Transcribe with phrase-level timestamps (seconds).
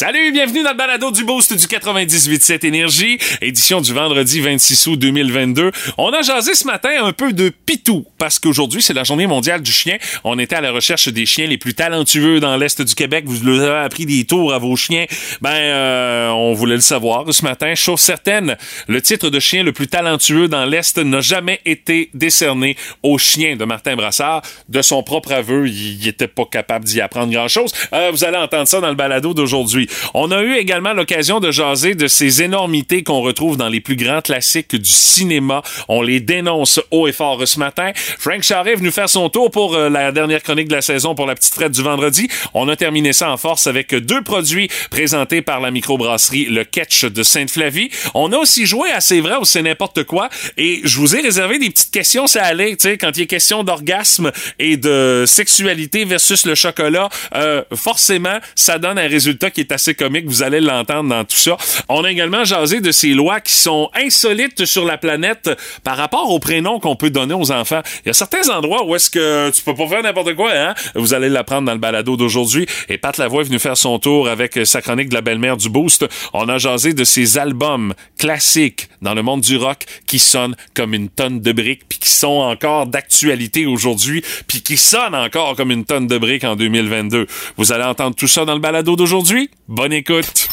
[0.00, 4.96] Salut, bienvenue dans le balado du Boost du 98.7 Énergie, édition du vendredi 26 août
[4.98, 5.72] 2022.
[5.98, 9.60] On a jasé ce matin un peu de pitou, parce qu'aujourd'hui, c'est la journée mondiale
[9.60, 9.98] du chien.
[10.24, 13.24] On était à la recherche des chiens les plus talentueux dans l'Est du Québec.
[13.26, 15.04] Vous leur avez appris des tours à vos chiens.
[15.42, 17.74] Ben, euh, on voulait le savoir ce matin.
[17.74, 18.56] Chose certaine,
[18.88, 23.56] le titre de chien le plus talentueux dans l'Est n'a jamais été décerné au chien
[23.56, 24.40] de Martin Brassard.
[24.70, 27.74] De son propre aveu, il était pas capable d'y apprendre grand-chose.
[27.92, 29.89] Euh, vous allez entendre ça dans le balado d'aujourd'hui.
[30.14, 33.96] On a eu également l'occasion de jaser de ces énormités qu'on retrouve dans les plus
[33.96, 35.62] grands classiques du cinéma.
[35.88, 37.92] On les dénonce haut et fort ce matin.
[38.18, 41.14] Frank Charest est venu faire son tour pour euh, la dernière chronique de la saison
[41.14, 42.28] pour la petite traite du vendredi.
[42.54, 47.04] On a terminé ça en force avec deux produits présentés par la microbrasserie Le Catch
[47.04, 47.90] de Sainte-Flavie.
[48.14, 51.20] On a aussi joué à C'est vrai ou c'est n'importe quoi et je vous ai
[51.20, 55.24] réservé des petites questions, ça allait, tu sais, quand il est question d'orgasme et de
[55.26, 60.26] sexualité versus le chocolat, euh, forcément, ça donne un résultat qui est assez comique.
[60.26, 61.56] Vous allez l'entendre dans tout ça.
[61.88, 65.50] On a également jasé de ces lois qui sont insolites sur la planète
[65.84, 67.80] par rapport aux prénoms qu'on peut donner aux enfants.
[68.04, 70.74] Il y a certains endroits où est-ce que tu peux pas faire n'importe quoi, hein?
[70.94, 72.66] Vous allez l'apprendre dans le balado d'aujourd'hui.
[72.88, 75.68] Et Pat Lavoie est venu faire son tour avec sa chronique de la belle-mère du
[75.68, 76.06] Boost.
[76.32, 80.94] On a jasé de ces albums classiques dans le monde du rock qui sonnent comme
[80.94, 85.70] une tonne de briques puis qui sont encore d'actualité aujourd'hui puis qui sonnent encore comme
[85.70, 87.26] une tonne de briques en 2022.
[87.56, 89.50] Vous allez entendre tout ça dans le balado d'aujourd'hui?
[89.70, 90.48] Bonne écoute.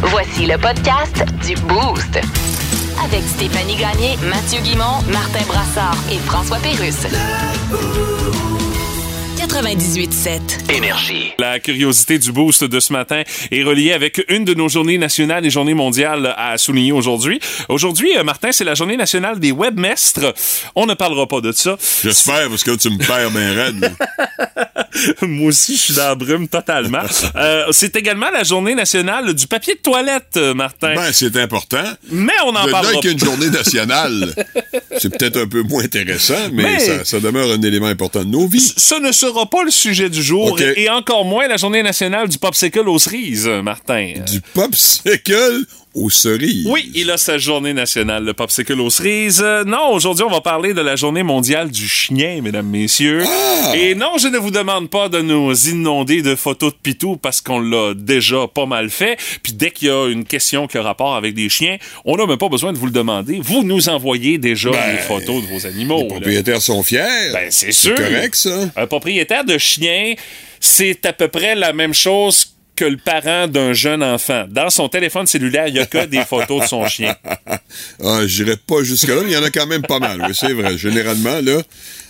[0.00, 2.18] Voici le podcast du Boost.
[3.04, 7.06] Avec Stéphanie Gagné, Mathieu Guimont, Martin Brassard et François Pérusse.
[9.56, 10.70] 98.7.
[10.76, 11.32] Énergie.
[11.38, 15.46] La curiosité du boost de ce matin est reliée avec une de nos journées nationales
[15.46, 17.40] et journées mondiales à souligner aujourd'hui.
[17.70, 20.34] Aujourd'hui, euh, Martin, c'est la journée nationale des webmestres.
[20.74, 21.78] On ne parlera pas de ça.
[22.02, 23.92] J'espère, parce que tu me perds bien raide.
[25.22, 26.98] Moi aussi, je suis dans la brume totalement.
[27.36, 30.94] Euh, c'est également la journée nationale du papier de toilette, Martin.
[30.94, 31.82] Ben, c'est important.
[32.10, 34.34] Mais on en De parlera là qu'il y a une journée nationale,
[34.98, 38.30] c'est peut-être un peu moins intéressant, mais, Mais- Ça, ça demeure un élément important de
[38.30, 38.72] nos vies.
[38.76, 42.38] Ce ne sera pas le sujet du jour et encore moins la journée nationale du
[42.38, 44.14] popsicle aux cerises, Martin.
[44.30, 45.64] Du popsicle
[45.96, 46.66] aux cerises.
[46.66, 49.40] Oui, il a sa journée nationale, le popsicle aux cerises.
[49.42, 53.24] Euh, non, aujourd'hui, on va parler de la journée mondiale du chien, mesdames, messieurs.
[53.26, 53.74] Ah!
[53.74, 57.40] Et non, je ne vous demande pas de nous inonder de photos de pitou parce
[57.40, 59.16] qu'on l'a déjà pas mal fait.
[59.42, 62.26] Puis dès qu'il y a une question qui a rapport avec des chiens, on n'a
[62.26, 63.40] même pas besoin de vous le demander.
[63.42, 65.98] Vous nous envoyez déjà Ben, les photos de vos animaux.
[66.02, 66.10] Les là.
[66.14, 67.30] propriétaires sont fiers.
[67.32, 67.94] Ben, c'est sûr.
[67.94, 68.70] correct, ça.
[68.76, 70.14] Un propriétaire de chien,
[70.60, 74.44] c'est à peu près la même chose que le parent d'un jeune enfant.
[74.48, 77.16] Dans son téléphone cellulaire, il n'y a que des photos de son chien.
[78.04, 80.22] Ah, j'irai pas jusque-là, mais il y en a quand même pas mal.
[80.26, 80.76] Oui, c'est vrai.
[80.76, 81.62] Généralement, là,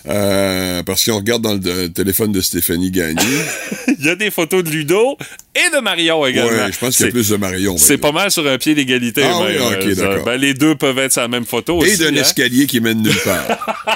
[0.08, 3.22] euh, parce qu'on regarde dans le euh, téléphone de Stéphanie Gagné.
[3.98, 5.16] Il y a des photos de Ludo
[5.54, 6.50] et de Marion également.
[6.50, 7.76] Ouais, je pense qu'il y a plus de Marion.
[7.76, 9.22] C'est pas mal sur un pied d'égalité.
[9.24, 10.22] Ah oui, même, ok, euh.
[10.24, 12.20] Ben, les deux peuvent être sur la même photo Et d'un hein.
[12.20, 13.95] escalier qui mène nulle part.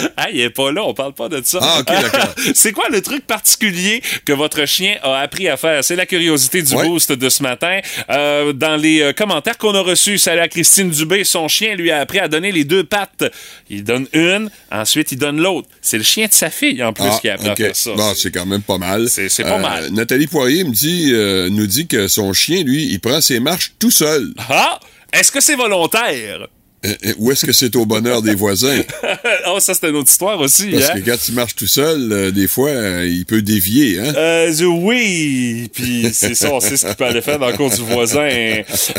[0.16, 1.58] Ah, il est pas là, on parle pas de ça.
[1.62, 2.34] Ah, ok, d'accord.
[2.54, 5.84] c'est quoi le truc particulier que votre chien a appris à faire?
[5.84, 6.86] C'est la curiosité du Ouais.
[6.86, 7.80] boost de ce matin.
[8.10, 11.90] Euh, dans les euh, commentaires qu'on a reçus, salut à Christine Dubé, son chien lui
[11.90, 13.24] a appris à donner les deux pattes.
[13.70, 15.68] Il donne une, ensuite il donne l'autre.
[15.80, 17.92] C'est le chien de sa fille, en plus, Ah, qui a appris à faire ça.
[17.94, 19.08] Bon, c'est quand même pas mal.
[19.08, 19.90] C'est- pas mal.
[19.92, 23.72] Nathalie Poirier me dit, euh, nous dit que son chien, lui, il prend ses marches
[23.78, 24.32] tout seul.
[24.50, 24.80] Ah!
[25.12, 26.48] Est-ce que c'est volontaire?
[26.84, 28.80] Euh, euh, Où est-ce que c'est au bonheur des voisins?
[29.48, 30.68] oh, ça, c'est une autre histoire aussi.
[30.72, 31.00] Parce hein?
[31.00, 34.12] que quand il marche tout seul, euh, des fois, euh, il peut dévier, hein?
[34.16, 37.56] Euh, je- oui, puis c'est ça, on sait ce qu'il peut aller faire dans le
[37.56, 38.28] cours du voisin.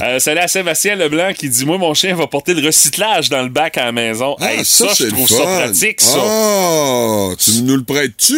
[0.01, 3.43] Euh, salut à Sébastien Leblanc qui dit Moi, mon chien va porter le recyclage dans
[3.43, 4.35] le bac à la maison.
[4.41, 6.17] hey, ça, je Ah, c'est trouve ça pratique, ça.
[6.19, 8.35] Oh, tu nous le prêtes-tu?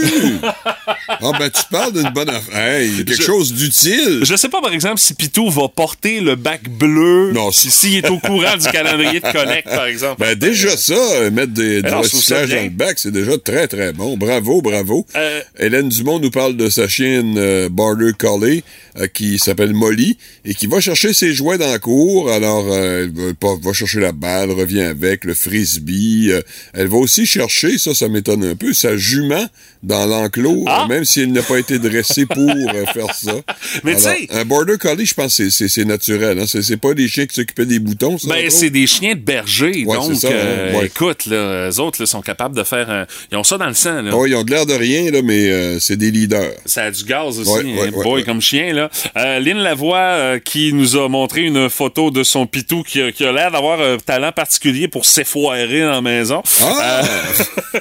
[1.08, 2.56] Ah, ben, tu parles d'une bonne affaire.
[2.58, 4.20] Hey, quelque Je- chose d'utile.
[4.24, 7.32] Je sais pas, par exemple, si Pitou va porter le bac bleu.
[7.32, 10.20] Non, si s'il est au courant du calendrier de collecte, par exemple.
[10.22, 12.58] Ben, déjà ça, euh, mettre des, du non, recyclage bien.
[12.58, 14.18] dans le bac, c'est déjà très, très bon.
[14.18, 15.06] Bravo, bravo.
[15.16, 18.64] Euh, Hélène Dumont nous parle de sa chienne euh, Border Collie
[18.98, 22.32] euh, qui s'appelle Molly et qui va chercher ses jouets dans la cour.
[22.32, 23.12] Alors, euh, elle
[23.42, 26.30] va, va chercher la balle, revient avec, le frisbee.
[26.32, 26.42] euh,
[26.74, 29.46] elle va aussi chercher, ça, ça m'étonne un peu, sa jument
[29.84, 30.86] dans l'enclos, Ah!
[30.90, 32.50] même si elle n'a pas été dressée pour
[32.94, 33.36] faire ça.
[33.84, 36.40] Mais tu sais- Un Border Collie, je pense c'est- c'est naturel.
[36.40, 36.46] Hein?
[36.48, 38.28] C'est pas des chiens qui s'occupaient des boutons, ça?
[38.28, 39.86] Ben, c'est des chiens bergers.
[39.86, 40.88] Ouais, donc, ça, euh, ouais.
[40.88, 43.06] écoute, là, eux autres là, sont capables de faire...
[43.32, 44.02] Ils ont ça dans le sang.
[44.02, 44.12] Là.
[44.14, 46.54] Oh, ils ont de l'air de rien, là, mais euh, c'est des leaders.
[46.66, 48.24] Ça a du gaz aussi, Ouais, hein, ouais, ouais, boy ouais.
[48.24, 48.90] comme chien là.
[49.18, 53.52] Euh, Lynn Lavoie qui nous a montré une photo de son pitou qui a, l'air
[53.52, 56.42] d'avoir un talent particulier pour s'effoirer dans la maison.
[56.62, 57.02] Ah!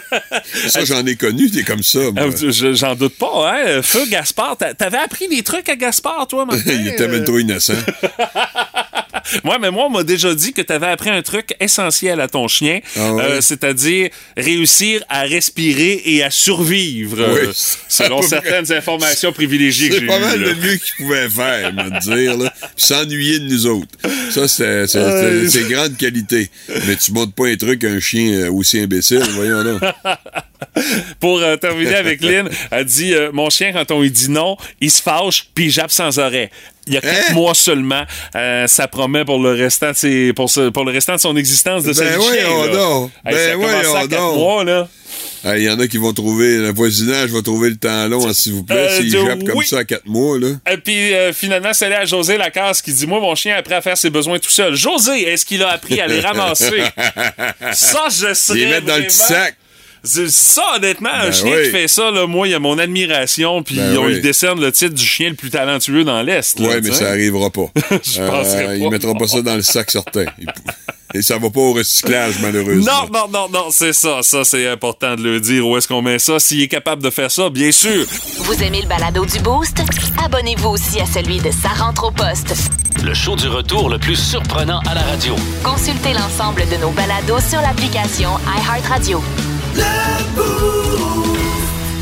[0.69, 2.01] ça, j'en ai connu, t'es comme ça,
[2.73, 3.83] J'en doute pas, hein?
[3.83, 6.73] Feu Gaspard, t'a- t'avais appris des trucs à Gaspard, toi, Martin?
[6.81, 7.75] Il était même trop innocent.
[9.45, 12.49] Ouais, mais moi, on m'a déjà dit que t'avais appris un truc essentiel à ton
[12.49, 17.53] chien, Ah euh, c'est-à-dire réussir à respirer et à survivre, Oui, euh,
[17.89, 20.49] selon certaines informations privilégiées que C'est j'ai pas mal là.
[20.49, 22.53] le mieux qu'il pouvait faire, me dire, là.
[22.77, 23.89] S'ennuyer de nous autres.
[24.31, 26.51] Ça, c'est c'est- c'est- c'est grande qualité.
[26.87, 29.81] Mais tu montes pas un truc à un chien euh, aussi imbécile, voyons donc.
[31.21, 34.91] Pour euh, terminer avec Lynn, elle dit Mon chien, quand on lui dit non, il
[34.91, 36.51] se fâche puis il jappe sans arrêt.
[36.89, 37.35] Il y a quatre Hein?
[37.35, 38.03] mois seulement,
[38.35, 41.37] euh, ça promet pour le restant de ses, pour, ce- pour le restant de son
[41.37, 42.73] existence de Ben vie de chien.
[42.73, 43.11] donc.
[43.27, 44.37] Hey, Ben ça a commencé à voyons quatre donc.
[44.39, 44.89] mois, là.
[45.45, 48.27] Ah, Il y en a qui vont trouver, le voisinage va trouver le temps long,
[48.27, 49.67] hein, s'il vous plaît, Euh, s'il jappe comme oui.
[49.67, 50.49] ça à quatre mois, là.
[50.71, 53.59] Et puis euh, finalement, c'est là à José Lacasse qui dit Moi, mon chien a
[53.59, 54.75] appris à faire ses besoins tout seul.
[54.75, 56.83] José, est-ce qu'il a appris à les ramasser?
[57.73, 58.59] Ça, je serais.
[58.59, 59.55] Les mettre dans le petit sac.
[60.05, 61.65] C'est- Ça, honnêtement, un Ben chien oui.
[61.65, 64.15] qui fait ça, là, moi, il y a mon admiration, puis Ben on oui.
[64.15, 66.59] lui décerne le titre du chien le plus talentueux dans l'Est.
[66.61, 67.63] Ouais, mais ça arrivera pas.
[67.93, 68.91] Euh, Je penserais Il pas.
[68.91, 70.25] mettra pas ça dans le sac certain.
[70.39, 70.47] Il-
[71.15, 72.93] Et ça va pas au recyclage, malheureusement.
[72.93, 74.19] Non, non, non, non, c'est ça.
[74.23, 75.67] Ça, c'est important de le dire.
[75.67, 76.39] Où est-ce qu'on met ça?
[76.39, 78.05] S'il est capable de faire ça, bien sûr.
[78.41, 79.79] Vous aimez le balado du Boost?
[80.23, 82.53] Abonnez-vous aussi à celui de Sa rentre au poste.
[83.03, 85.35] Le show du retour le plus surprenant à la radio.
[85.65, 88.29] Consultez l'ensemble de nos balados sur l'application
[88.59, 89.23] iHeartRadio.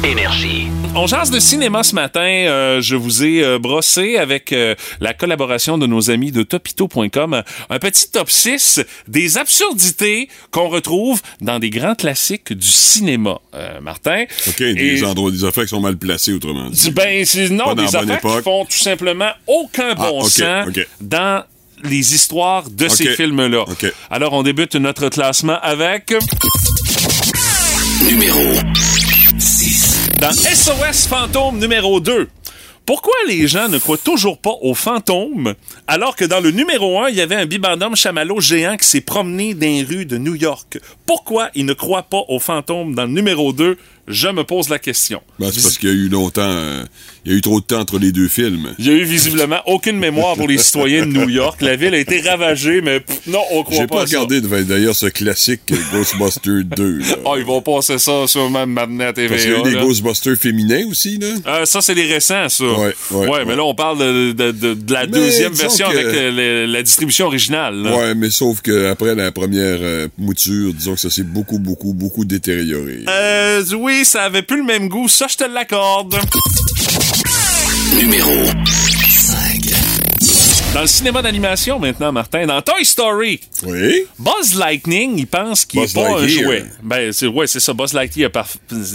[0.04, 0.68] Énergie.
[0.94, 2.20] On jase de cinéma ce matin.
[2.22, 7.42] Euh, je vous ai euh, brossé avec euh, la collaboration de nos amis de topito.com
[7.68, 13.38] un petit top 6 des absurdités qu'on retrouve dans des grands classiques du cinéma.
[13.54, 14.24] Euh, Martin?
[14.48, 16.84] OK, Et- des endroits, des affaires qui sont mal placées, autrement dit.
[16.88, 20.68] Du- Ben, non, des affaires qui font tout simplement aucun Ah, bon sens
[21.00, 21.42] dans
[21.84, 23.62] les histoires de ces films-là.
[23.68, 23.92] ok.
[24.10, 26.14] Alors, on débute notre classement avec...
[28.04, 28.40] Numéro
[29.38, 30.08] 6.
[30.20, 32.28] Dans SOS Fantôme numéro 2.
[32.84, 35.54] Pourquoi les gens ne croient toujours pas aux fantômes
[35.86, 39.00] alors que dans le numéro 1, il y avait un bibendum chamallow géant qui s'est
[39.00, 40.78] promené dans les rues de New York?
[41.06, 43.78] Pourquoi ils ne croient pas aux fantômes dans le numéro 2?
[44.08, 45.22] Je me pose la question.
[45.38, 46.84] Ben, c'est parce qu'il y a eu longtemps, euh,
[47.26, 48.72] il y a eu trop de temps entre les deux films.
[48.78, 51.60] Il y a eu visiblement aucune mémoire pour les citoyens de New York.
[51.60, 54.20] La ville a été ravagée, mais pff, non, on croit J'ai pas, pas à ça.
[54.20, 55.60] regardé d'ailleurs ce classique
[55.92, 56.98] Ghostbusters 2.
[56.98, 57.04] là.
[57.26, 59.30] Ah, ils vont passer ça sur même maintenant à TVA.
[59.30, 59.82] Parce qu'il y a eu des là.
[59.82, 61.26] Ghostbusters féminins aussi, là.
[61.46, 62.64] Euh, ça, c'est les récents, ça.
[62.64, 65.96] Ouais, ouais, mais là, on parle de, de- de- de la Mais deuxième version que-
[65.96, 67.82] avec euh, la distribution originale.
[67.82, 67.96] là.
[67.96, 71.92] Ouais, mais sauf que après la première euh, mouture, disons que ça s'est beaucoup, beaucoup,
[71.92, 73.00] beaucoup détérioré.
[73.08, 75.08] Euh, oui, ça avait plus le même goût.
[75.08, 76.14] Ça, je te l'accorde.
[77.96, 78.30] Numéro
[78.64, 79.60] 5.
[80.74, 84.04] Dans le cinéma d'animation, maintenant, Martin, dans Toy Story, Oui?
[84.18, 86.64] Buzz Lightning, il pense qu'il Buzz est pas un jouet.
[86.82, 88.30] Ben, c'est, ouais, c'est ça, Buzz Lightyear.
[88.30, 88.48] par-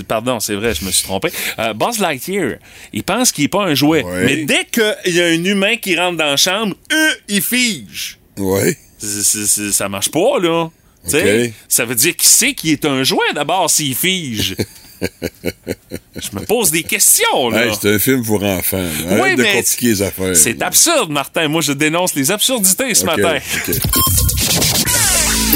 [0.07, 1.29] pardon, c'est vrai, je me suis trompé.
[1.59, 2.57] Euh, Buzz Lightyear,
[2.93, 4.03] il pense qu'il est pas un jouet.
[4.25, 8.19] Mais dès qu'il y a un humain qui rentre dans la chambre, eux, il fige.
[8.37, 8.75] Oui.
[8.99, 10.69] C'est- c'est- c'est- ça marche pas, là.
[11.05, 11.53] Tu sais, Ok.
[11.67, 14.55] Ça veut dire qu'il sait qu'il est un jouet d'abord s'il fige.
[16.15, 17.65] Je me pose des questions, là.
[17.65, 18.77] Hey, c'est un film pour enfants.
[18.77, 19.11] là.
[19.11, 20.35] Arrête Oui, de mais compliquer les affaires.
[20.35, 20.67] C'est là.
[20.67, 21.47] absurde, Martin.
[21.47, 23.37] Moi, je dénonce les absurdités ce matin.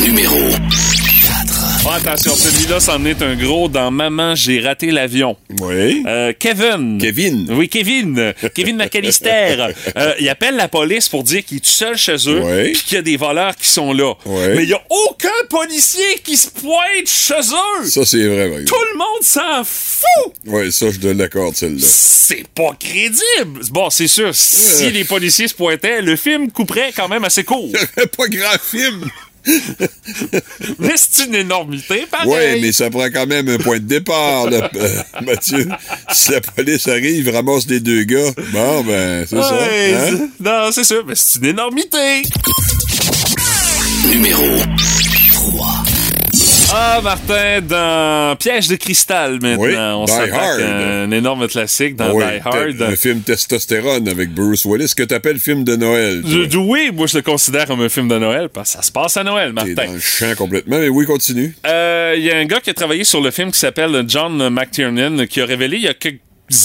[0.01, 0.37] Numéro
[1.91, 5.37] Attention, celui-là, c'en est un gros dans Maman, j'ai raté l'avion.
[5.61, 6.03] Oui.
[6.05, 6.97] Euh, Kevin.
[6.99, 7.47] Kevin.
[7.51, 8.33] Oui, Kevin.
[8.53, 9.67] Kevin McAllister.
[9.97, 12.71] Euh, il appelle la police pour dire qu'il est tout seul chez eux Ouais.
[12.73, 14.13] puis qu'il y a des voleurs qui sont là.
[14.25, 14.55] Ouais.
[14.55, 17.85] Mais il n'y a aucun policier qui se pointe chez eux.
[17.87, 18.65] Ça, c'est vrai, exemple.
[18.65, 20.33] Tout le monde s'en fout.
[20.47, 21.79] Ouais, ça, je te l'accorde, celle-là.
[21.81, 23.61] C'est pas crédible.
[23.71, 24.89] Bon, c'est sûr, si Euh.
[24.89, 27.71] les policiers se pointaient, le film couperait quand même assez court.
[28.17, 29.09] pas grand film.
[30.79, 32.27] Mais c'est une énormité, pareil.
[32.29, 35.67] Ouais, mais ça prend quand même un point de départ, là, euh, Mathieu.
[36.11, 40.07] Si la police arrive, ramasse les deux gars, bon, ben, c'est Ouais, ça.
[40.09, 40.29] hein?
[40.39, 42.21] Non, c'est sûr, mais c'est une énormité.
[44.09, 44.43] Numéro
[45.33, 45.83] 3.
[46.77, 49.57] Ah, Martin, dans Piège de cristal, maintenant.
[49.63, 52.81] Oui, On s'attaque un énorme classique dans Die Hard.
[52.81, 56.21] Un film testostérone avec Bruce Willis, que t'appelles film de Noël.
[56.25, 58.91] Je- oui, moi, je le considère comme un film de Noël, parce que ça se
[58.91, 59.85] passe à Noël, T'es Martin.
[59.87, 61.55] dans le champ complètement, mais oui, continue.
[61.65, 64.49] Euh, Il y a un gars qui a travaillé sur le film qui s'appelle John
[64.49, 66.19] McTiernan, qui a révélé il y a quelques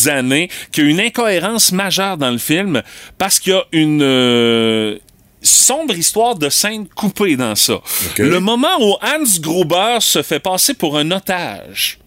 [0.07, 2.83] années qu'il y a une incohérence majeure dans le film
[3.17, 4.03] parce qu'il y a une...
[4.03, 4.97] euh,
[5.43, 7.81] sombre histoire de scène coupée dans ça.
[8.19, 11.99] Le moment où Hans Gruber se fait passer pour un otage.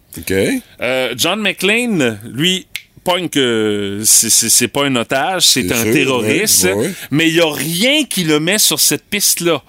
[0.82, 2.68] Euh, John McClane, lui,
[3.04, 6.92] pogne que c'est- pas un otage, c'est un sûr, terroriste, ouais, ouais.
[7.12, 9.62] mais il y a rien qui le met sur cette piste-là.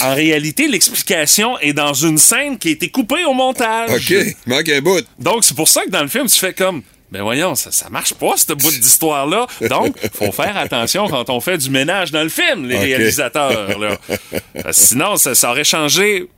[0.00, 3.90] En réalité, l'explication est dans une scène qui a été coupée au montage.
[3.90, 4.14] OK.
[4.46, 5.04] Manque un bout.
[5.18, 6.82] Donc, c'est pour ça que dans le film, tu fais comme.
[7.10, 9.46] Ben voyons, ça, ça marche pas, ce bout d'histoire-là.
[9.68, 13.78] Donc, faut faire attention quand on fait du ménage dans le film, les réalisateurs.
[13.78, 13.96] Là.
[14.32, 16.28] Euh, sinon, ça, ça aurait changé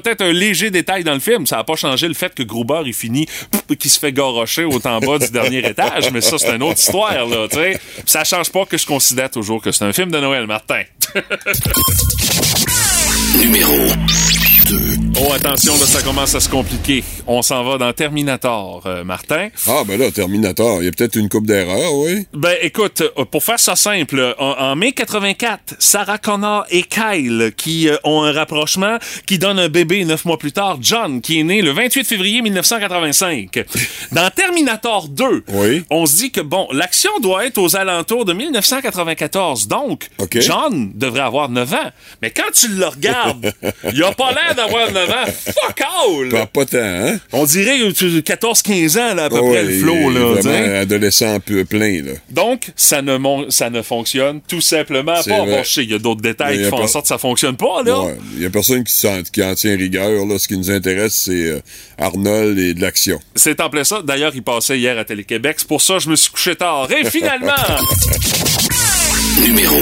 [0.00, 1.46] peut-être un léger détail dans le film.
[1.46, 3.26] Ça n'a pas changé le fait que Gruber, il finit,
[3.78, 6.10] qu'il se fait garrocher au en bas du dernier étage.
[6.12, 7.78] Mais ça, c'est une autre histoire, là, tu sais.
[8.06, 10.82] Ça change pas que je considère toujours que c'est un film de Noël, Martin.
[13.38, 13.74] Numéro
[14.72, 14.78] 2.
[15.20, 17.04] Oh, attention, là, ça commence à se compliquer.
[17.26, 19.48] On s'en va dans Terminator, euh, Martin.
[19.68, 20.78] Ah, ben là, Terminator.
[20.82, 22.26] Il y a peut-être une coupe d'erreurs, oui.
[22.32, 27.52] Ben écoute, euh, pour faire ça simple, en, en mai 84, Sarah Connor et Kyle
[27.54, 31.38] qui euh, ont un rapprochement qui donne un bébé neuf mois plus tard, John, qui
[31.40, 33.64] est né le 28 février 1985.
[34.12, 35.84] Dans Terminator 2, Oui.
[35.90, 40.08] on se dit que bon, l'action doit être aux alentours de 1994, donc.
[40.34, 41.90] John devrait avoir 9 ans.
[42.22, 43.52] Mais quand tu le regardes,
[43.92, 45.32] il a pas l'air d'avoir 9 ans.
[45.66, 46.28] Fuck all!
[46.30, 47.18] Pas, pas tant, hein?
[47.32, 50.10] On dirait euh, 14-15 ans là, à peu Oh, près ouais, le flow.
[50.10, 52.12] Là, vraiment adolescent peu plein, là.
[52.30, 55.22] Donc, ça ne, mon- ça ne fonctionne tout simplement pas.
[55.22, 55.56] vrai.
[55.56, 57.18] Bon, je sais, il y a d'autres détails Mais qui font en sorte que ça
[57.18, 58.00] fonctionne pas, là.
[58.00, 58.16] Ouais.
[58.36, 60.38] Il y a personne qui, en tient rigueur, là.
[60.38, 61.60] Ce qui nous intéresse, c'est euh,
[61.98, 63.18] Arnold et de l'action.
[63.34, 64.02] C'est en plein ça.
[64.02, 65.56] D'ailleurs, il passait hier à Télé-Québec.
[65.58, 66.88] C'est pour ça que je me suis couché tard.
[66.92, 67.52] Et finalement,
[69.42, 69.76] Numéro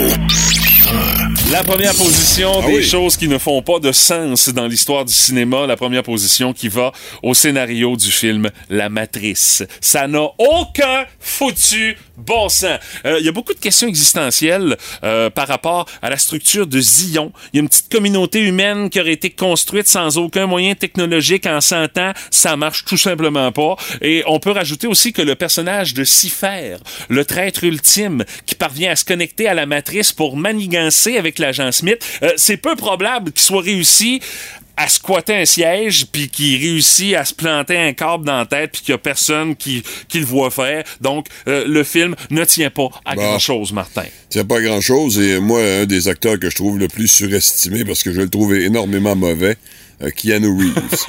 [1.51, 2.83] la première position Ah des oui.
[2.83, 5.67] choses qui ne font pas de sens dans l'histoire du cinéma.
[5.67, 6.93] La première position qui va
[7.25, 9.65] au scénario du film La Matrice.
[9.81, 12.79] Ça n'a aucun foutu bon sens.
[13.05, 16.81] Euh, Il y a beaucoup de questions existentielles euh, par rapport à la structure de
[16.81, 17.33] Zion.
[17.53, 21.47] Il y a une petite communauté humaine qui aurait été construite sans aucun moyen technologique
[21.47, 22.13] en 100 ans.
[22.31, 23.75] Ça marche tout simplement pas.
[24.03, 26.77] Et on peut rajouter aussi que le personnage de Cypher,
[27.09, 31.73] le traître ultime qui parvient à se connecter à la matrice pour manigancer avec l'agent
[31.73, 34.21] Smith, euh, c'est peu probable qu'il soit réussi
[34.77, 38.71] à squatter un siège puis qu'il réussit à se planter un câble dans la tête
[38.73, 40.85] puis qu'il y a personne qui, qui le voit faire.
[41.03, 43.21] Donc, euh, le film ne tient pas à Bon.
[43.21, 44.05] grand-chose, Martin.
[44.31, 47.85] C'est pas grand chose et moi, un des acteurs que je trouve le plus surestimé
[47.85, 49.57] parce que je le trouve énormément mauvais,
[50.17, 51.05] Keanu Reeves.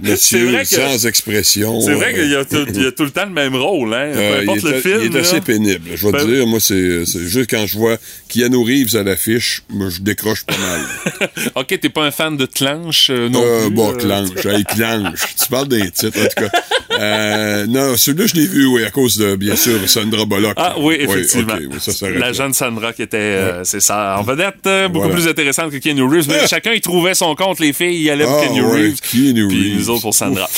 [0.02, 1.80] Monsieur que- sans expression.
[1.80, 3.54] C'est vrai euh, qu'il y, a tout- il y a tout le temps le même
[3.54, 4.12] rôle, hein?
[4.14, 5.00] euh, Peu importe il est, le a- film.
[5.04, 5.90] il est assez pénible.
[5.94, 7.96] Je vais Ben- te dire, moi, c'est juste quand je vois
[8.28, 11.28] Keanu Reeves à l'affiche, je décroche pas mal.
[11.54, 14.64] ok, t'es pas un fan de Clanche euh, non Euh, plus, bon, euh, Clanche, hey,
[14.64, 15.20] Clanche.
[15.40, 16.58] Tu parles des titres, en tout cas.
[17.00, 20.52] Euh, non, celui-là, je l'ai vu, oui, à cause de, bien sûr, Sandra Bullock.
[20.58, 21.54] Ah oui, effectivement.
[21.58, 25.14] oui, ça la jeune Sandra qui était, euh, c'est ça, en vedette, euh, beaucoup Voilà.
[25.22, 26.28] plus intéressante que Keanu Reeves.
[26.28, 28.98] Mais chacun, il trouvait son compte, les filles, il allait pour Ah, Keanu ouais, Reeves.
[29.02, 29.76] Puis Reeves.
[29.78, 30.48] nous autres pour Sandra.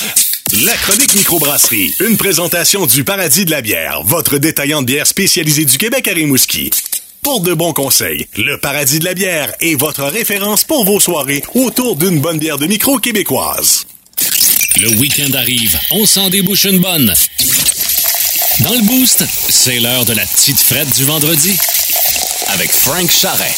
[0.62, 5.64] La chronique microbrasserie, une présentation du Paradis de la bière, votre détaillant de bière spécialisé
[5.64, 6.70] du Québec à Rimouski.
[7.22, 11.42] Pour de bons conseils, le Paradis de la bière est votre référence pour vos soirées
[11.54, 13.86] autour d'une bonne bière de micro québécoise.
[14.80, 17.12] Le week-end arrive, on s'en débouche une bonne.
[18.60, 21.56] Dans le boost, c'est l'heure de la petite frette du vendredi.
[22.48, 23.54] Avec Frank Charret.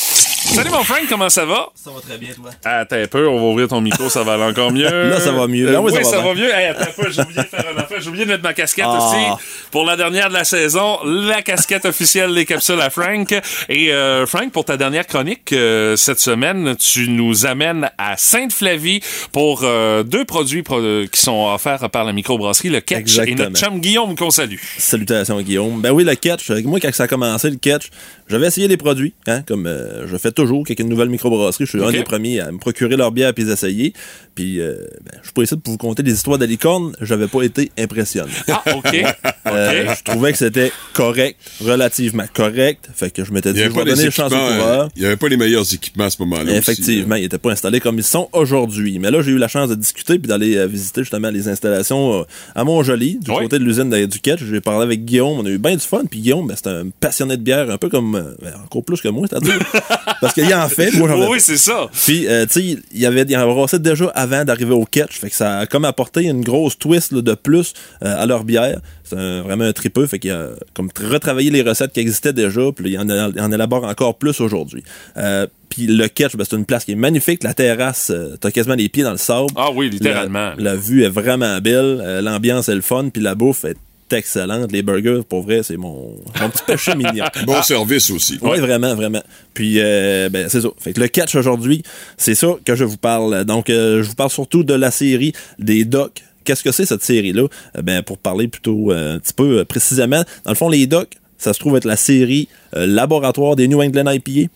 [0.55, 1.69] Salut mon Frank, comment ça va?
[1.75, 2.51] Ça va très bien, toi.
[2.65, 4.85] Attends un peu, on va ouvrir ton micro, ça va aller encore mieux.
[5.11, 5.71] Là, ça va mieux.
[5.71, 6.49] Là, oui, oui, ça ça va mieux.
[6.55, 8.01] Hey, attends un peu, j'ai oublié de faire un affaire.
[8.01, 8.97] J'ai oublié de mettre ma casquette Ah.
[8.99, 9.45] aussi.
[9.71, 13.35] Pour la dernière de la saison, la casquette officielle des capsules à Frank.
[13.69, 19.01] Et euh, Frank, pour ta dernière chronique euh, cette semaine, tu nous amènes à Sainte-Flavie
[19.33, 23.57] pour euh, deux produits pro- qui sont offerts par la microbrasserie, le Ketch et notre
[23.59, 24.57] chum Guillaume qu'on salue.
[24.79, 25.81] Salutations, Guillaume.
[25.81, 26.51] Ben oui, le catch.
[26.51, 27.91] euh, Moi, quand ça a commencé, le catch,
[28.29, 31.65] j'avais essayé les produits, hein, comme euh, je fais toujours, avec une nouvelle microbrasserie.
[31.67, 33.93] Je suis un des premiers à me procurer leur bière et les essayer.
[34.35, 36.95] Puis, euh, ben, je suis pas ici pour vous conter des histoires de licorne.
[37.01, 38.31] J'avais pas été impressionné.
[38.49, 39.05] Ah, OK.
[39.49, 39.97] Euh, OK.
[39.99, 42.89] je trouvais que c'était correct, relativement correct.
[42.93, 44.81] Fait que je m'étais dit, n'y je vais donner une chance au coureur.
[44.87, 46.43] euh, il y avait pas les meilleurs équipements à ce moment-là.
[46.51, 48.99] aussi, Effectivement, ils n'étaient pas installés comme ils sont aujourd'hui.
[48.99, 52.27] Mais là, j'ai eu la chance de discuter puis d'aller visiter justement les installations
[52.57, 53.45] à Montjoli, du Oui.
[53.45, 54.43] côté de l'usine du Ketch.
[54.43, 56.03] J'ai parlé avec Guillaume, on a eu bien du fun.
[56.11, 59.07] Puis Guillaume, ben, c'est un passionné de bière, un peu comme ben, encore plus que
[59.09, 59.61] moi, c'est-à-dire
[60.27, 60.93] parce qu'il en fait.
[60.93, 61.89] Moi, j'en oui, c'est ça.
[62.05, 65.19] puis, euh, tu sais, il y avait, il en brassait déjà avant d'arriver au catch.
[65.19, 67.73] Fait que ça a comme apporté une grosse twist là, de plus
[68.05, 68.81] euh, à leur bière.
[69.05, 70.07] C'est vraiment un tripeux.
[70.07, 72.61] Fait qu'il a comme tra- retravaillé les recettes qui existaient déjà.
[72.75, 74.83] Puis il en, en élabore encore plus aujourd'hui.
[75.17, 77.43] Euh, puis le catch, ben, c'est une place qui est magnifique.
[77.43, 79.49] La terrasse, euh, t'as quasiment les pieds dans le sable.
[79.57, 80.53] Ah oui, littéralement.
[80.59, 82.01] La, la vue est vraiment belle.
[82.03, 83.09] euh, L'ambiance est le fun.
[83.13, 83.77] Puis la bouffe est
[84.13, 84.73] excellente.
[84.73, 87.25] Les burgers, pour vrai, c'est mon, mon petit péché mignon.
[87.47, 88.39] Bon service aussi.
[88.43, 89.23] Oui, vraiment, vraiment.
[89.55, 90.69] Puis, euh, ben, c'est ça.
[90.79, 91.83] Fait que le catch aujourd'hui,
[92.17, 93.45] c'est ça que je vous parle.
[93.45, 96.23] Donc, euh, je vous parle surtout de la série des docs.
[96.45, 97.49] Qu'est-ce que c'est cette série-là?
[97.77, 100.87] Euh, ben, pour parler plutôt euh, un petit peu euh, précisément, dans le fond, les
[100.87, 104.49] docs, ça se trouve être la série euh, laboratoire des New England IPA.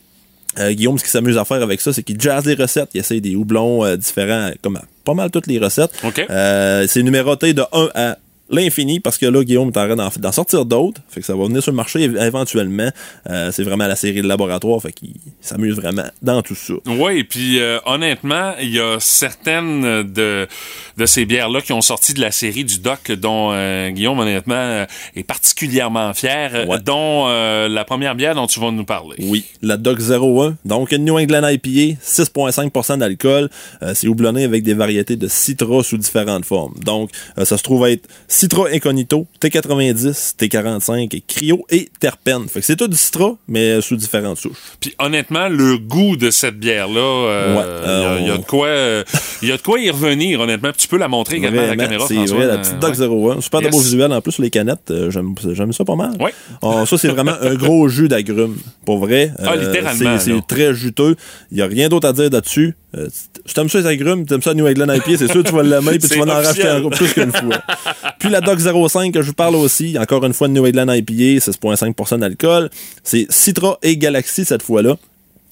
[0.59, 2.90] Euh, Guillaume, ce qu'il s'amuse à faire avec ça, c'est qu'il jazz les recettes.
[2.95, 5.92] Il essaye des houblons euh, différents, comme à pas mal toutes les recettes.
[6.04, 6.25] OK.
[6.28, 8.19] Euh, c'est numéroté de 1 à
[8.50, 11.00] l'infini parce que là, Guillaume est en train d'en, sortir d'autres.
[11.09, 12.90] Fait que ça va venir sur le marché év- éventuellement.
[13.28, 14.80] Euh, c'est vraiment la série de laboratoire.
[14.83, 16.75] Fait qu'il s'amuse vraiment dans tout ça.
[16.87, 20.47] Oui, puis euh, honnêtement, il y a certaines de,
[20.97, 24.85] de ces bières-là qui ont sorti de la série du Doc, dont euh, Guillaume, honnêtement,
[25.16, 26.78] est particulièrement fier, Ouais.
[26.80, 29.16] dont la première bière dont tu vas nous parler.
[29.21, 30.57] Oui, la Doc 01.
[30.64, 33.49] Donc, une New England IPA, 6,5% d'alcool.
[33.95, 36.75] C'est houblonné avec des variétés de citra sous différentes formes.
[36.85, 38.07] Donc, ça se trouve être
[38.40, 42.49] Citra Incognito, T90, T45, et Cryo et Terpène.
[42.49, 44.56] Fait que c'est tout du citra, mais sous différentes souches.
[44.80, 48.44] Puis honnêtement, le goût de cette bière-là, euh, Ouais, il y a- euh, y, de
[48.47, 49.04] quoi, euh,
[49.42, 50.70] il y a de quoi y revenir, honnêtement.
[50.73, 52.94] Puis tu peux la montrer également à la caméra, c'est vrai, la Euh, petite Doc
[52.99, 53.35] ouais.
[53.37, 53.40] 01.
[53.42, 54.90] Super de beau visuel en plus sur les canettes.
[54.90, 56.12] euh, j'aime, j'aime ça pas mal.
[56.18, 56.32] Ouais.
[56.62, 58.56] Oh, ça, c'est vraiment un gros jus d'agrumes.
[58.87, 59.32] Pour vrai.
[59.38, 61.14] Ah, littéralement, C'est, très juteux.
[61.50, 62.75] Il n'y a rien d'autre à dire là-dessus.
[62.97, 63.06] Euh,
[63.47, 65.97] si t'aimes ça les agrumes, t'aimes ça New England IPA, c'est sûr tu vas l'aimer
[66.00, 67.62] puis tu vas en racheter plus qu'une fois.
[68.18, 70.92] Puis la Doc 05 que je vous parle aussi, encore une fois de New England
[70.92, 72.70] IPA, 6,5% d'alcool.
[73.02, 74.96] C'est Citra et Galaxy cette fois-là.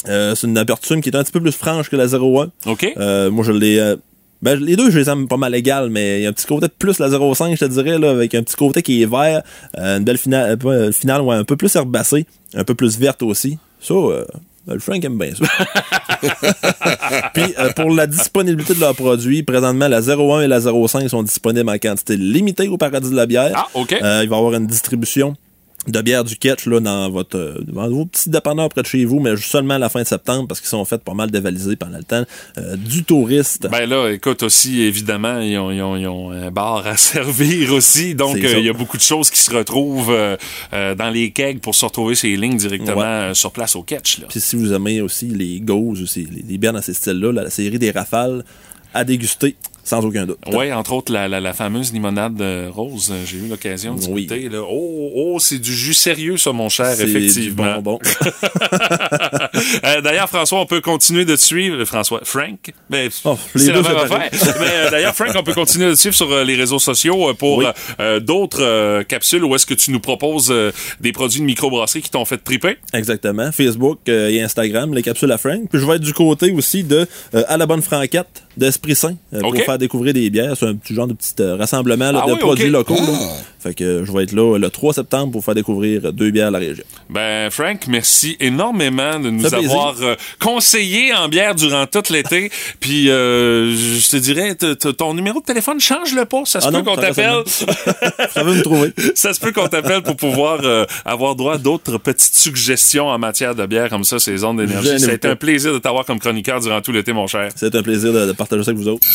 [0.08, 2.50] Euh, c'est une amertume qui est un petit peu plus franche que la 01.
[2.66, 2.94] OK.
[2.96, 3.78] Euh, moi, je l'ai.
[3.78, 3.96] euh,
[4.40, 6.46] ben, les deux, je les aime pas mal égales, mais il y a un petit
[6.46, 9.10] côté de plus la 05, je te dirais, là, avec un petit côté qui est
[9.10, 9.42] vert,
[9.76, 10.56] une belle finale,
[10.92, 13.58] finale ouais, un peu plus herbacée, un peu plus verte aussi.
[13.80, 14.38] Ça, euh, ben,
[14.74, 15.44] le Frank aime bien ça.
[17.34, 21.22] Puis, euh, pour la disponibilité de leurs produits, présentement, la 01 et la 05 sont
[21.22, 23.52] disponibles en quantité limitée au Paradis de la bière.
[23.54, 23.92] Ah, OK.
[23.92, 25.36] Euh, il va y avoir une distribution
[25.88, 29.20] de bière du Ketch là, dans votre dans vos petits dépanneurs près de chez vous,
[29.20, 31.98] mais seulement à la fin de septembre parce qu'ils sont faits pas mal dévalisés pendant
[31.98, 32.24] le temps
[32.58, 33.68] euh, du touriste.
[33.70, 37.72] Ben là, écoute aussi, évidemment, ils ont, ils ont- ils ont un bar à servir
[37.72, 38.14] aussi.
[38.14, 40.36] Donc, euh, il y a beaucoup de choses qui se retrouvent euh,
[40.72, 43.04] euh, dans les kegs pour se retrouver ces lignes directement Ouais.
[43.04, 44.18] euh, sur place au catch.
[44.20, 44.26] Là.
[44.28, 47.50] Puis si vous aimez aussi les gauzes, aussi, les, les bières dans ces styles-là, la
[47.50, 48.44] série des rafales
[48.94, 49.54] à déguster
[49.88, 50.38] sans aucun doute.
[50.52, 54.04] Oui, entre autres, la, la, la fameuse limonade euh, rose, euh, j'ai eu l'occasion de
[54.10, 54.26] Oui.
[54.26, 54.48] goûter.
[54.48, 54.60] Là.
[54.68, 57.80] Oh, oh c'est du jus sérieux, ça, mon cher, C'est du effectivement.
[57.80, 57.98] bonbon.
[59.84, 61.84] Euh, d'ailleurs, François, on peut continuer de te suivre.
[61.84, 64.28] François, Frank, ben, Oh, c'est la même affaire.
[64.60, 67.30] Mais euh, d'ailleurs, Frank, on peut continuer de te suivre sur euh, les réseaux sociaux
[67.30, 67.66] euh, pour Oui.
[67.66, 71.44] euh, euh, d'autres euh, capsules où est-ce que tu nous proposes euh, des produits de
[71.46, 72.76] microbrasserie qui t'ont fait triper.
[72.92, 73.50] Exactement.
[73.52, 75.62] Facebook euh, et Instagram, les capsules à Frank.
[75.70, 79.16] Puis je vais être du côté aussi de euh, À la bonne franquette d'Esprit Saint
[79.32, 80.56] euh, pour faire découvrir des bières.
[80.56, 82.94] C'est un petit genre de petit euh, rassemblement là, Ah de oui, produits locaux.
[82.94, 83.02] là.
[83.12, 83.32] Ah.
[83.60, 86.48] Fait que je vais être là euh, le 3 septembre pour faire découvrir deux bières
[86.48, 86.84] à la région.
[87.10, 89.96] Ben, Frank, merci énormément de nous avoir
[90.40, 92.50] conseillé en bière durant tout l'été.
[92.80, 96.42] Puis, euh, je te dirais, t- t- ton numéro de téléphone, change-le pas.
[96.44, 97.42] Ça se Ah peut non, qu'on t'appelle.
[98.34, 98.92] Ça veut me trouver.
[99.14, 103.18] ça se peut qu'on t'appelle pour pouvoir euh, avoir droit à d'autres petites suggestions en
[103.18, 104.98] matière de bière comme ça, ces zones d'énergie.
[105.00, 107.50] Ça a été un plaisir de t'avoir comme chroniqueur durant tout l'été, mon cher.
[107.56, 109.06] C'est un plaisir de, de partager ça avec vous autres.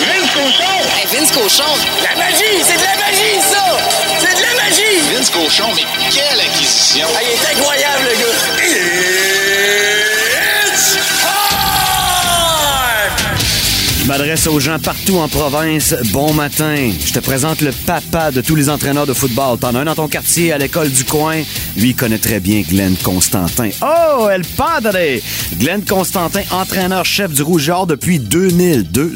[0.00, 0.74] Vince Cochon!
[0.96, 1.70] Hey, Vince Cochon,
[2.02, 2.62] La magie!
[2.66, 3.64] C'est de la magie, ça!
[4.18, 4.98] C'est de la magie!
[5.14, 7.06] Vince Cochon, mais quelle acquisition!
[7.14, 8.43] Ah, il est incroyable, le gars!
[14.06, 15.94] M'adresse aux gens partout en province.
[16.12, 16.90] Bon matin.
[17.04, 19.58] Je te présente le papa de tous les entraîneurs de football.
[19.58, 21.36] T'en as un dans ton quartier, à l'école du coin.
[21.76, 23.70] Lui il connaît très bien Glenn Constantin.
[23.80, 25.20] Oh, El Padre!
[25.58, 28.90] Glenn Constantin, entraîneur-chef du Rouge et Or depuis 2000.
[28.90, 29.14] 2000.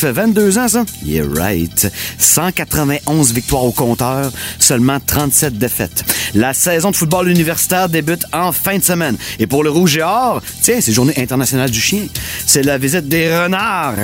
[0.00, 0.84] Fait 22 ans, ça?
[1.04, 1.90] Yeah, right.
[2.18, 6.04] 191 victoires au compteur, seulement 37 défaites.
[6.34, 9.16] La saison de football universitaire débute en fin de semaine.
[9.38, 12.06] Et pour le Rouge et Or, tiens, c'est Journée internationale du chien.
[12.46, 13.94] C'est la visite des renards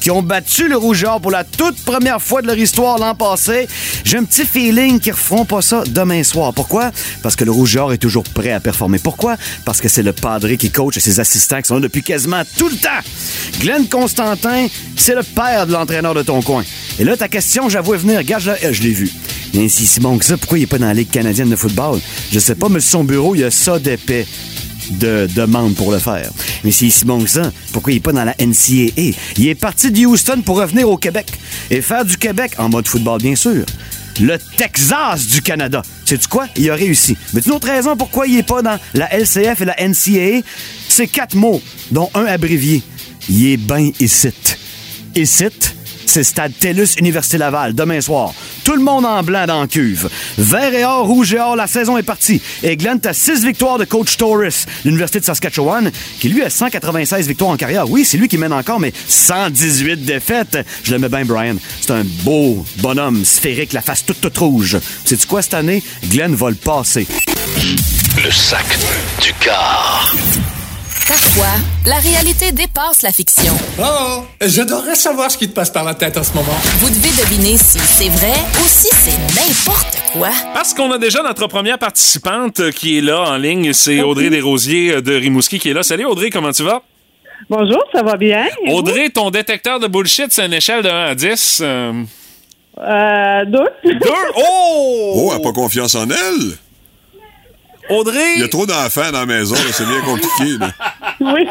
[0.00, 2.98] qui ont battu le Rouge et Or pour la toute première fois de leur histoire
[2.98, 3.66] l'an passé.
[4.04, 6.54] J'ai un petit feeling qu'ils referont pas ça demain soir.
[6.54, 6.92] Pourquoi?
[7.22, 9.00] Parce que le Rouge et Or est toujours prêt à performer.
[9.00, 9.36] Pourquoi?
[9.64, 12.42] Parce que c'est le padré qui coach et ses assistants qui sont là depuis quasiment
[12.56, 12.88] tout le temps.
[13.60, 16.62] Glenn Constantin, c'est le père de l'entraîneur de ton coin.
[16.98, 18.18] Et là, ta question, j'avoue venir.
[18.18, 19.10] Regarde, je, je l'ai vu.
[19.54, 21.56] Mais si c'est bon que ça, pourquoi il est pas dans la Ligue canadienne de
[21.56, 21.98] football?
[22.30, 24.26] Je sais pas, mais sur son bureau, il y a ça d'épais
[24.90, 26.30] de demande pour le faire.
[26.62, 29.16] Mais s'il est si bon que ça, pourquoi il est pas dans la NCAA?
[29.38, 31.32] Il est parti de Houston pour revenir au Québec
[31.70, 33.64] et faire du Québec en mode football, bien sûr.
[34.20, 35.82] Le Texas du Canada.
[36.04, 36.46] Sais-tu quoi?
[36.56, 37.16] Il a réussi.
[37.34, 40.42] Mais une autre raison pourquoi il est pas dans la LCF et la NCAA,
[40.88, 42.82] c'est quatre mots, dont un abrévié.
[43.28, 44.28] Il est ben ici.
[45.14, 45.44] Ici,
[46.06, 48.32] c'est stade TELUS Université Laval, demain soir.
[48.66, 50.10] Tout le monde en blanc dans la cuve.
[50.38, 52.42] Vert et or, rouge et or, la saison est partie.
[52.64, 57.28] Et Glenn, t'as 6 victoires de coach Torres, l'Université de Saskatchewan, qui lui a 196
[57.28, 57.88] victoires en carrière.
[57.88, 60.58] Oui, c'est lui qui mène encore, mais 118 défaites.
[60.82, 61.54] Je l'aimais bien, Brian.
[61.80, 64.78] C'est un beau bonhomme sphérique, la face toute, toute rouge.
[65.04, 65.80] Sais-tu quoi cette année?
[66.10, 67.06] Glenn va le passer.
[68.24, 68.66] Le sac
[69.22, 70.12] du car.
[71.08, 71.54] Parfois,
[71.86, 73.52] la réalité dépasse la fiction.
[73.80, 76.54] Oh, j'adorerais savoir ce qui te passe par la tête en ce moment.
[76.80, 80.30] Vous devez deviner si c'est vrai ou si c'est n'importe quoi.
[80.52, 84.94] Parce qu'on a déjà notre première participante qui est là en ligne, c'est Audrey Desrosiers
[84.94, 85.84] euh, de Rimouski qui est là.
[85.84, 86.82] Salut Audrey, comment tu vas?
[87.48, 88.46] Bonjour, ça va bien?
[88.66, 88.72] Et?
[88.72, 91.58] Audrey, ton détecteur de bullshit, c'est une échelle de 1 à 10.
[91.62, 92.02] euh,
[92.78, 93.68] Euh, deux.
[93.84, 94.00] Deux?
[94.36, 95.12] Oh!
[95.18, 96.56] Oh, elle n'a pas confiance en elle?
[97.90, 98.34] Audrey!
[98.36, 100.58] Il y a trop d'enfants dans la maison, c'est bien compliqué.
[100.58, 100.72] là.
[101.20, 101.46] oui.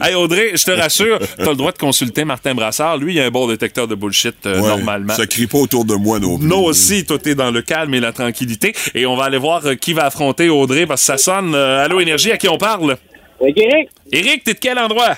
[0.00, 2.96] Hey Audrey, je te rassure, t'as le droit de consulter Martin Brassard.
[2.98, 5.14] Lui, il a un bon détecteur de bullshit euh, Ouais, normalement.
[5.14, 6.46] Ça crie pas autour de moi non plus.
[6.46, 8.74] Nous aussi, toi, t'es dans le calme et la tranquillité.
[8.94, 11.54] Et on va aller voir euh, qui va affronter Audrey parce que ça sonne.
[11.54, 12.96] Euh, Allô Énergie, à qui on parle?
[13.40, 15.16] Avec Eric, Éric, t'es de quel endroit?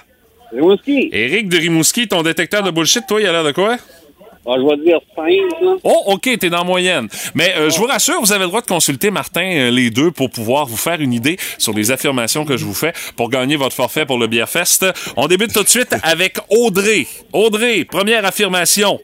[0.53, 1.09] Rimouski.
[1.13, 3.77] Éric de Rimouski, ton détecteur de bullshit, toi, il a l'air de quoi?
[4.47, 5.27] Ah, je vais te dire 5,
[5.61, 5.77] là.
[5.85, 7.09] Oh, OK, t'es dans moyenne.
[7.35, 10.11] Mais euh, je vous rassure, vous avez le droit de consulter Martin, euh, les deux,
[10.11, 13.57] pour pouvoir vous faire une idée sur les affirmations que je vous fais pour gagner
[13.57, 14.87] votre forfait pour le Beer Fest.
[15.17, 17.07] On débute tout de suite avec Audrey.
[17.35, 18.99] Audrey, première affirmation.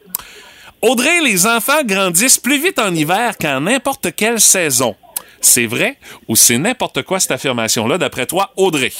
[0.81, 4.95] Audrey, les enfants grandissent plus vite en hiver qu'en n'importe quelle saison.
[5.39, 5.97] C'est vrai
[6.27, 8.91] ou c'est n'importe quoi cette affirmation-là, d'après toi, Audrey?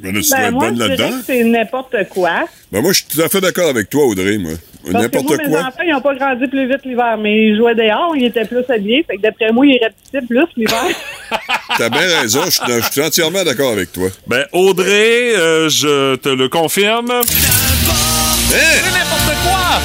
[0.00, 1.10] Ben, là, tu dois Ben, être moi, bonne là-dedans.
[1.24, 2.30] c'est n'importe quoi.
[2.72, 4.52] Ben, moi, je suis tout à fait d'accord avec toi, Audrey, moi.
[4.52, 5.60] Parce que moi, N'importe mes quoi.
[5.60, 8.64] enfants, ils n'ont pas grandi plus vite l'hiver, mais ils jouaient dehors, ils étaient plus
[8.68, 9.02] habillés.
[9.08, 10.84] Fait que d'après moi, ils rapetissaient plus l'hiver.
[11.78, 14.08] T'as bien raison, je suis- entièrement d'accord avec toi.
[14.26, 17.12] Ben, Audrey, euh, je te le confirme.
[17.26, 19.80] C'est n'importe quoi!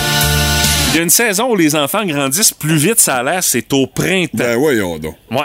[0.92, 3.72] Il y a une saison où les enfants grandissent plus vite, ça a l'air, c'est
[3.74, 4.30] au printemps.
[4.34, 5.16] Ben, voyons donc.
[5.32, 5.38] Ouais.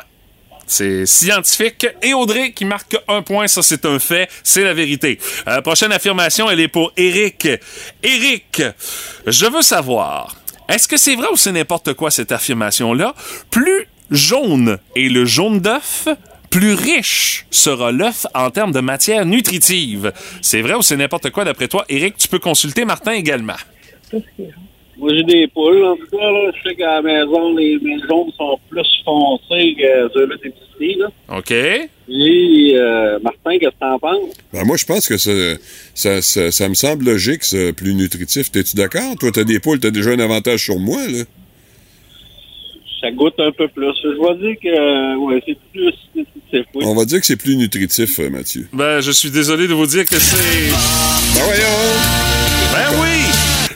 [0.77, 1.87] C'est scientifique.
[2.03, 5.21] Et Audrey qui marque un point, ça c'est un fait, c'est la vérité.
[5.47, 7.47] Euh, prochaine affirmation, elle est pour Eric.
[8.03, 8.61] Eric,
[9.25, 10.35] je veux savoir,
[10.69, 13.15] est-ce que c'est vrai ou c'est n'importe quoi cette affirmation-là?
[13.53, 16.09] Plus jaune est le jaune d'œuf,
[16.51, 20.13] plus riche sera l'œuf en termes de matière nutritive.
[20.43, 21.85] C'est vrai ou c'est n'importe quoi d'après toi?
[21.89, 23.55] Eric, tu peux consulter Martin également.
[24.97, 26.51] Moi, j'ai des poules, en tout cas, là.
[26.55, 31.09] Je sais qu'à la maison, les maisons sont plus foncées que ceux-là des petits, là.
[31.37, 31.51] OK?
[31.51, 34.35] Et, euh, Martin, qu'est-ce que t'en penses?
[34.53, 35.33] Ben, moi, je pense que ça,
[35.95, 38.53] ça, ça, ça me semble logique, ça, plus nutritif.
[38.53, 39.17] T'es-tu d'accord?
[39.19, 41.25] Toi, t'as des poules, t'as déjà un avantage sur moi, là.
[43.01, 43.93] Ça goûte un peu plus.
[44.03, 46.85] Je vais dire que, euh, ouais, c'est plus nutritif, oui.
[46.87, 48.67] On va dire que c'est plus nutritif, euh, Mathieu.
[48.73, 50.71] Ben, je suis désolé de vous dire que c'est...
[50.71, 51.83] Ben, voyons!
[52.73, 53.14] Ben oui!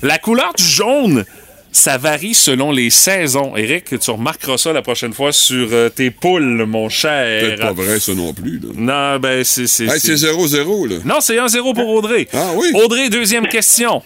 [0.02, 1.24] La couleur du jaune,
[1.72, 3.56] ça varie selon les saisons.
[3.56, 7.40] Eric, tu remarqueras ça la prochaine fois sur euh, tes poules, mon cher.
[7.42, 8.68] Peut-être pas vrai, ça non plus, là.
[8.74, 9.66] Non, ben c'est...
[9.66, 10.96] c'est, Hey, c'est 0-0, là.
[11.04, 12.28] Non, c'est 1-0 pour Audrey.
[12.32, 12.70] Ah oui?
[12.74, 14.02] Audrey, deuxième question.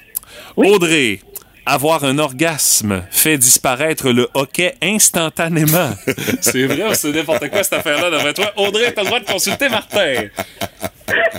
[0.56, 1.20] Audrey,
[1.64, 5.90] avoir un orgasme fait disparaître le hockey instantanément.
[6.40, 8.52] c'est vrai ou c'est n'importe quoi cette affaire-là d'après toi?
[8.56, 10.14] Audrey, t'as le droit de consulter Martin.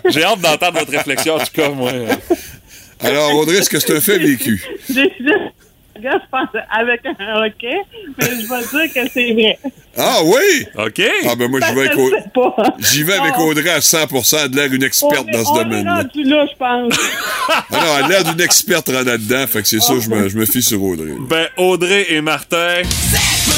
[0.09, 1.91] J'ai hâte d'entendre votre réflexion, en tout cas, moi.
[3.03, 4.63] Alors, Audrey, est-ce que c'est un fait vécu?
[4.89, 5.53] J'ai juste,
[5.95, 7.77] je pense, avec un hockey,
[8.17, 9.59] mais je vais dire que c'est vrai.
[9.95, 10.65] Ah oui?
[10.77, 11.01] OK.
[11.29, 12.75] Ah ben moi, j'y vais avec, Je Au- sais pas.
[12.79, 14.37] j'y vais avec Audrey à 100%.
[14.45, 15.95] Elle a l'air une experte dans ce on est domaine-là.
[15.97, 16.99] rendu là, je pense.
[17.49, 19.45] Ah non, elle a l'air d'une experte en là-dedans.
[19.47, 21.09] Fait que c'est ça, je me, je me fie sur Audrey.
[21.09, 21.15] là.
[21.29, 22.81] Ben, Audrey et Martin.
[22.83, 23.52] C'est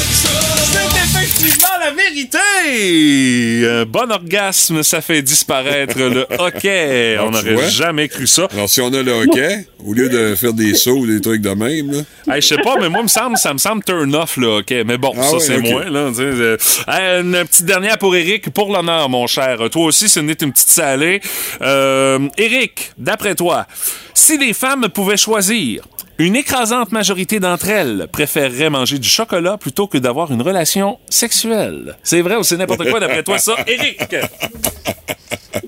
[1.26, 3.68] effectivement la vérité!
[3.68, 7.16] Un bon orgasme, ça fait disparaître le hockey.
[7.20, 8.48] On Ah, tu n'aurait jamais cru ça.
[8.52, 11.42] Alors, si on a le hockey, au lieu de faire des sauts ou des trucs
[11.42, 14.14] de même, là, Hey, je sais pas, mais moi, me semble, ça me semble turn
[14.14, 14.84] off, le hockey.
[14.84, 15.68] Mais bon, Ah ça, c'est ok.
[15.70, 16.10] moins, là.
[16.18, 16.56] euh.
[16.88, 19.58] Hey, une petite dernière pour Eric, pour l'honneur, mon cher.
[19.70, 21.20] Toi aussi, ce n'est une petite salée.
[21.62, 23.66] Euh, Eric, d'après toi,
[24.14, 25.82] si les femmes pouvaient choisir,
[26.18, 31.96] une écrasante majorité d'entre elles préféreraient manger du chocolat plutôt que d'avoir une relation sexuelle.
[32.02, 33.54] C'est vrai ou c'est n'importe quoi d'après toi, ça?
[33.66, 34.00] Eric!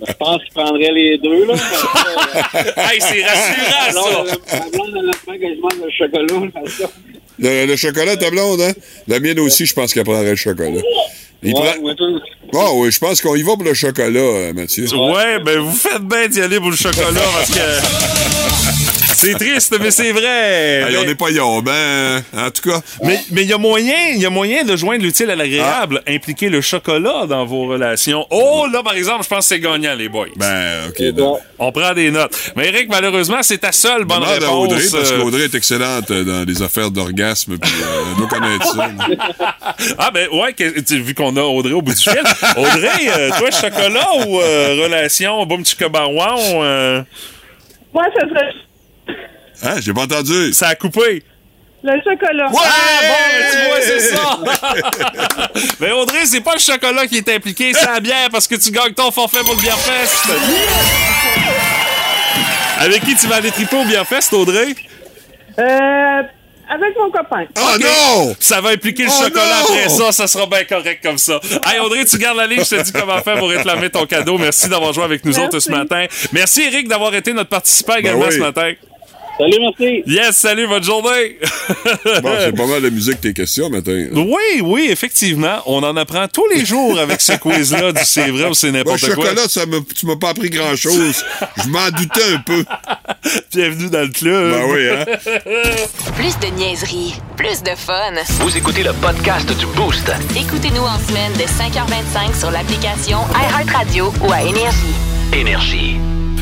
[0.07, 1.55] Je pense qu'il prendrait les deux, là.
[2.91, 4.25] hey, c'est rassurant, ça!
[4.53, 6.51] La blonde, elle apprend que je mange le chocolat,
[7.41, 8.73] le, le chocolat, ta blonde, hein?
[9.07, 10.81] La mienne aussi, je pense qu'elle prendrait le chocolat.
[11.43, 11.61] Il Ouais,
[11.95, 14.87] prend- Ah oui, je pense qu'on y va pour le chocolat, euh, Mathieu.
[14.93, 19.91] Ouais, ben vous faites bien d'y aller pour le chocolat parce que C'est triste, mais
[19.91, 20.25] c'est vrai.
[20.89, 22.23] Hey, on Mais- n'est pas yombe, hein?
[22.37, 22.81] En tout cas.
[23.03, 26.03] Mais mais il y a moyen, il y a moyen de joindre l'utile à l'agréable,
[26.07, 28.27] impliquer le chocolat dans vos relations.
[28.31, 30.27] Oh là par exemple, je pense que c'est gagnant les boys.
[30.37, 31.03] Ben OK.
[31.15, 31.39] donc.
[31.59, 32.53] On prend des notes.
[32.55, 34.65] Mais Eric, malheureusement, c'est ta seule bonne Demande à réponse.
[34.73, 38.29] Audrey, parce euh, qu'Audrey est excellente euh, dans les affaires d'orgasme, puis euh, elle doit
[38.29, 38.91] connaître ça.
[39.99, 42.21] Ah ben ouais, que- vu qu'on a Audrey au bout du fil.
[42.57, 47.03] Audrey, euh, toi chocolat ou euh, relation boum chicka barouan, euh,
[47.93, 48.53] Moi, ça serait
[49.63, 49.75] Hein?
[49.81, 50.53] J'ai pas entendu.
[50.53, 51.23] ça a coupé.
[51.83, 52.47] le chocolat.
[52.47, 54.39] Ah bon, ben, tu vois, c'est ça.
[55.81, 58.71] Mais Audrey, c'est pas le chocolat qui est impliqué, c'est la bière parce que tu
[58.71, 60.27] gagnes ton forfait pour le Bière-Fest.
[62.81, 64.75] Avec qui tu vas aller triper au Bière-Fest, Audrey?
[65.59, 66.23] Euh,
[66.71, 67.45] avec mon copain.
[67.59, 68.37] Oh non!
[68.39, 69.75] Ça va impliquer le Oh chocolat non!
[69.75, 71.41] après ça, ça sera bien correct comme ça.
[71.67, 74.39] Hey Audrey, tu gardes la ligne, je te dis comment faire pour réclamer ton cadeau.
[74.39, 75.47] Merci d'avoir joué avec nous Merci.
[75.47, 76.07] autres ce matin.
[76.33, 78.33] Merci Eric d'avoir été notre participant également oui.
[78.35, 78.73] ce matin.
[79.39, 80.03] Salut, merci.
[80.07, 81.39] Yes, salut, bonne journée.
[82.23, 84.07] Bon, c'est pas mal de musique tes questions matin.
[84.15, 88.47] oui, oui, effectivement, on en apprend tous les jours avec ce quiz-là du c'est vrai
[88.49, 89.09] ou c'est Bon, n'importe quoi.
[89.27, 91.25] chocolat, ça me, tu m'as pas appris grand-chose.
[91.63, 92.65] Je m'en doutais un peu.
[93.55, 94.53] Bienvenue dans le club.
[94.53, 95.05] Ben oui, hein?
[96.17, 98.13] Plus de niaiserie, plus de fun.
[98.41, 100.11] Vous écoutez le podcast du Boost.
[100.37, 104.95] Écoutez-nous en semaine de 5h25 sur l'application iHeartRadio ou à Énergie.
[105.33, 105.97] Énergie.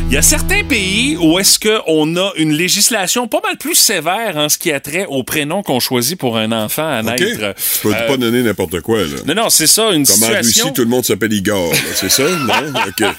[0.08, 4.36] Il y a certains pays où est-ce qu'on a une législation pas mal plus sévère
[4.36, 7.24] en ce qui a trait au prénom qu'on choisit pour un enfant à naître.
[7.24, 7.36] Tu
[7.82, 9.16] peux Euh, pas donner n'importe quoi, là.
[9.26, 10.66] Non, non, c'est ça, une Comme en situation...
[10.66, 12.22] Russie, tout le monde s'appelle Igor, c'est ça?
[12.22, 12.72] Non?
[12.88, 13.04] OK.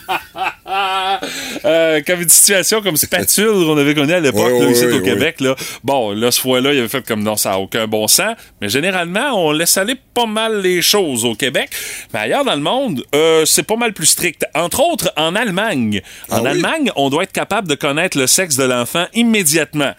[1.65, 4.85] Euh, comme une situation comme spatule qu'on avait connu à l'époque, Ouais, là, ouais, ici
[4.85, 5.01] ouais, au.
[5.01, 5.39] Québec.
[5.41, 5.55] Là.
[5.83, 8.35] Bon, là, ce fois-là, il avait fait comme non, ça n'a aucun bon sens.
[8.61, 11.69] Mais généralement, on laisse aller pas mal les choses au Québec.
[12.13, 14.45] Mais ailleurs dans le monde, euh, c'est pas mal plus strict.
[14.53, 16.01] Entre autres, en Allemagne.
[16.29, 16.49] En Ah oui?
[16.95, 19.93] On doit être capable de connaître le sexe de l'enfant immédiatement.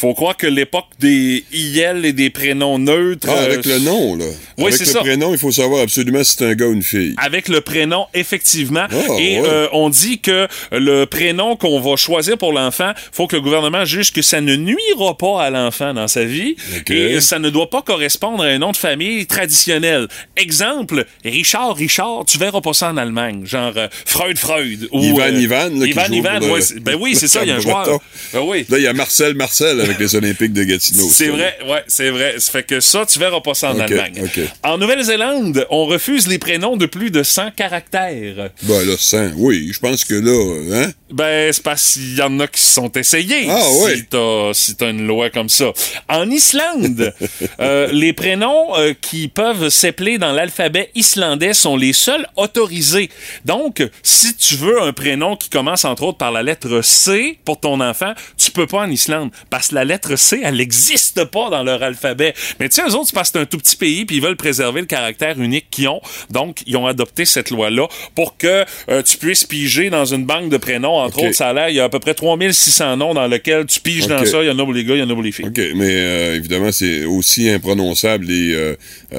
[0.00, 3.26] Faut croire que l'époque des IL et des prénoms neutres.
[3.28, 4.26] Ah, euh, avec le nom, là.
[4.56, 5.00] Oui, avec c'est le ça.
[5.00, 7.14] prénom, il faut savoir absolument si c'est un gars ou une fille.
[7.16, 8.86] avec le prénom, effectivement.
[8.90, 9.48] Ah, Et ouais.
[9.48, 13.84] euh, on dit que le prénom qu'on va choisir pour l'enfant, faut que le gouvernement
[13.84, 16.54] juge que ça ne nuira pas à l'enfant dans sa vie
[16.90, 20.06] et ça ne doit pas correspondre à un nom de famille traditionnel.
[20.36, 25.34] Exemple, Richard Richard, tu verras pas ça en Allemagne, genre euh, Freud Freud ou Ivan
[25.34, 27.62] Ivan, là, Ivan Ivan, le- ouais, ben oui, c'est ça, il y a un le
[27.62, 28.00] joueur.
[28.32, 28.64] Ben oui.
[28.68, 31.08] Là, il y a Marcel Marcel avec les Olympiques de Gatineau.
[31.10, 32.34] C'est vrai, ouais, c'est vrai.
[32.38, 34.28] Ça fait que ça, tu verras pas ça en Allemagne.
[34.62, 38.50] En Nouvelle-Zélande, on refuse les prénoms de plus de 100 caractères.
[38.62, 40.92] Ben là, 100, oui, je pense que là, hein?
[41.10, 43.46] Ben, c'est parce qu'il y en a qui se sont essayés.
[43.48, 44.06] Ah, si ouais.
[44.10, 45.72] t'as si une loi comme ça.
[46.08, 47.14] En Islande,
[47.60, 53.08] euh, les prénoms euh, qui peuvent s'épeler dans l'alphabet islandais sont les seuls autorisés.
[53.44, 57.58] Donc, si tu veux un prénom qui commence entre autres par la lettre C pour
[57.58, 61.50] ton enfant, tu peux pas en Islande parce que la lettre C, elle n'existe pas
[61.50, 62.34] dans leur alphabet.
[62.58, 64.22] Mais tu sais, eux autres, c'est parce que c'est un tout petit pays puis ils
[64.22, 66.00] veulent préserver le caractère unique qu'ils ont.
[66.30, 67.86] Donc, ils ont adopté cette loi-là
[68.16, 70.96] pour que euh, tu puisses piger dans une banque de prénoms.
[70.96, 73.66] Entre autres, ça a l'air, il y a à peu près 3600 noms dans lesquels
[73.66, 74.42] tu piges dans ça.
[74.42, 75.46] Il y en a pour les gars, il y en a pour les filles.
[75.46, 78.74] OK, mais euh, évidemment, c'est aussi imprononçable et euh,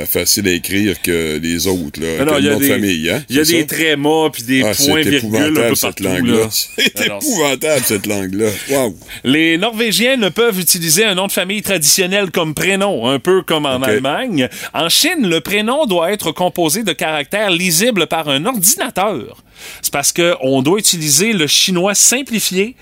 [0.05, 2.17] facile à écrire que les autres, là.
[2.19, 3.23] Non, non, que il y le a nom des, de famille, hein?
[3.29, 3.67] il y a c'est des ça?
[3.67, 6.49] trémas puis des Ah, points c'est virgules un peu épouvantable, cette partout.
[6.49, 8.49] C'est épouvantable, cette langue-là.
[8.71, 8.97] Wow!
[9.23, 13.65] Les Norvégiens ne peuvent utiliser un nom de famille traditionnel comme prénom, un peu comme
[13.65, 13.81] en.
[13.81, 14.49] Allemagne.
[14.73, 19.43] En Chine, le prénom doit être composé de caractères lisibles par un ordinateur.
[19.81, 22.75] C'est parce que on doit utiliser le chinois simplifié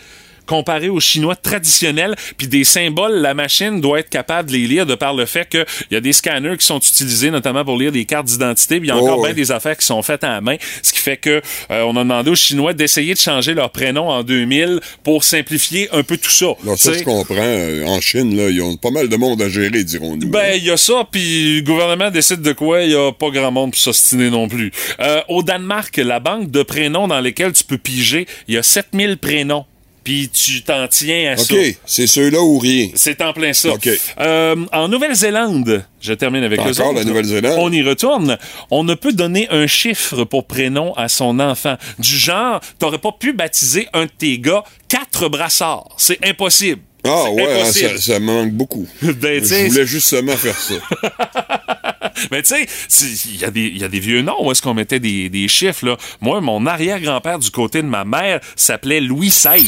[0.47, 4.85] comparé au chinois traditionnel, puis des symboles, la machine doit être capable de les lire
[4.85, 7.91] de par le fait qu'il y a des scanners qui sont utilisés notamment pour lire
[7.91, 10.23] des cartes d'identité, puis il y a Oh, encore bien des affaires qui sont faites
[10.23, 13.19] à la main, ce qui fait que euh, on a demandé aux Chinois d'essayer de
[13.19, 16.47] changer leur prénom en 2000 pour simplifier un peu tout ça.
[16.63, 17.35] Non, ça, je comprends.
[17.37, 20.29] Euh, En Chine, là, ils ont pas mal de monde à gérer, dirons-nous.
[20.29, 23.29] ben, il y a ça, puis le gouvernement décide de quoi, il y a pas
[23.29, 24.71] grand monde pour s'ostiner non plus.
[24.99, 28.63] Euh, au Danemark, la banque de prénoms dans lesquels tu peux piger, il y a
[28.63, 29.65] 7000 prénoms.
[30.07, 31.55] Puis tu t'en tiens à OK, ça.
[31.85, 32.87] c'est ceux-là ou rien.
[32.95, 33.71] C'est en plein ça.
[33.73, 33.89] OK.
[34.21, 36.93] Euh, en Nouvelle-Zélande, je termine avec Encore les autres.
[36.93, 37.55] la Nouvelle-Zélande?
[37.57, 38.37] On y retourne.
[38.71, 41.75] On ne peut donner un chiffre pour prénom à son enfant.
[41.99, 45.89] Du genre, t'aurais pas pu baptiser un de tes gars quatre brassards.
[45.97, 46.79] C'est impossible.
[47.03, 48.87] Ah ouais, hein, ça, ça manque beaucoup.
[49.01, 50.75] Ben, je voulais justement faire ça.
[52.31, 52.55] Mais tu
[52.89, 54.99] sais, il y, a des- il y a des vieux noms où est-ce qu'on mettait
[54.99, 55.85] des, des chiffres.
[55.85, 55.97] Là.
[56.21, 59.65] Moi, mon arrière-grand-père du côté de ma mère s'appelait Louis XVI.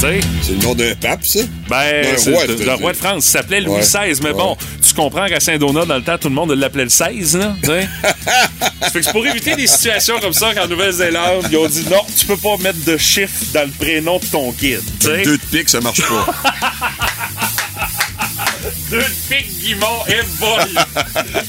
[0.00, 1.40] C'est le nom d'un pape, ça?
[1.68, 3.24] Ben, roi, le, roi de France.
[3.26, 3.80] S'appelait Louis Ouais.
[3.82, 4.18] XVI.
[4.22, 7.36] Mais bon, tu comprends qu'à Saint-Donat, dans le temps, tout le monde l'appelait le 16,
[7.36, 7.54] là.
[7.62, 12.00] fait que c'est pour éviter des situations comme ça qu'en Nouvelle-Zélande, ils ont dit non,
[12.18, 14.80] tu peux pas mettre de chiffre dans le prénom de ton kid.
[15.00, 15.22] tu sais?
[15.22, 16.26] Deux de pique, ça marche pas.
[18.90, 20.74] Deux de pique, Guimond et boy.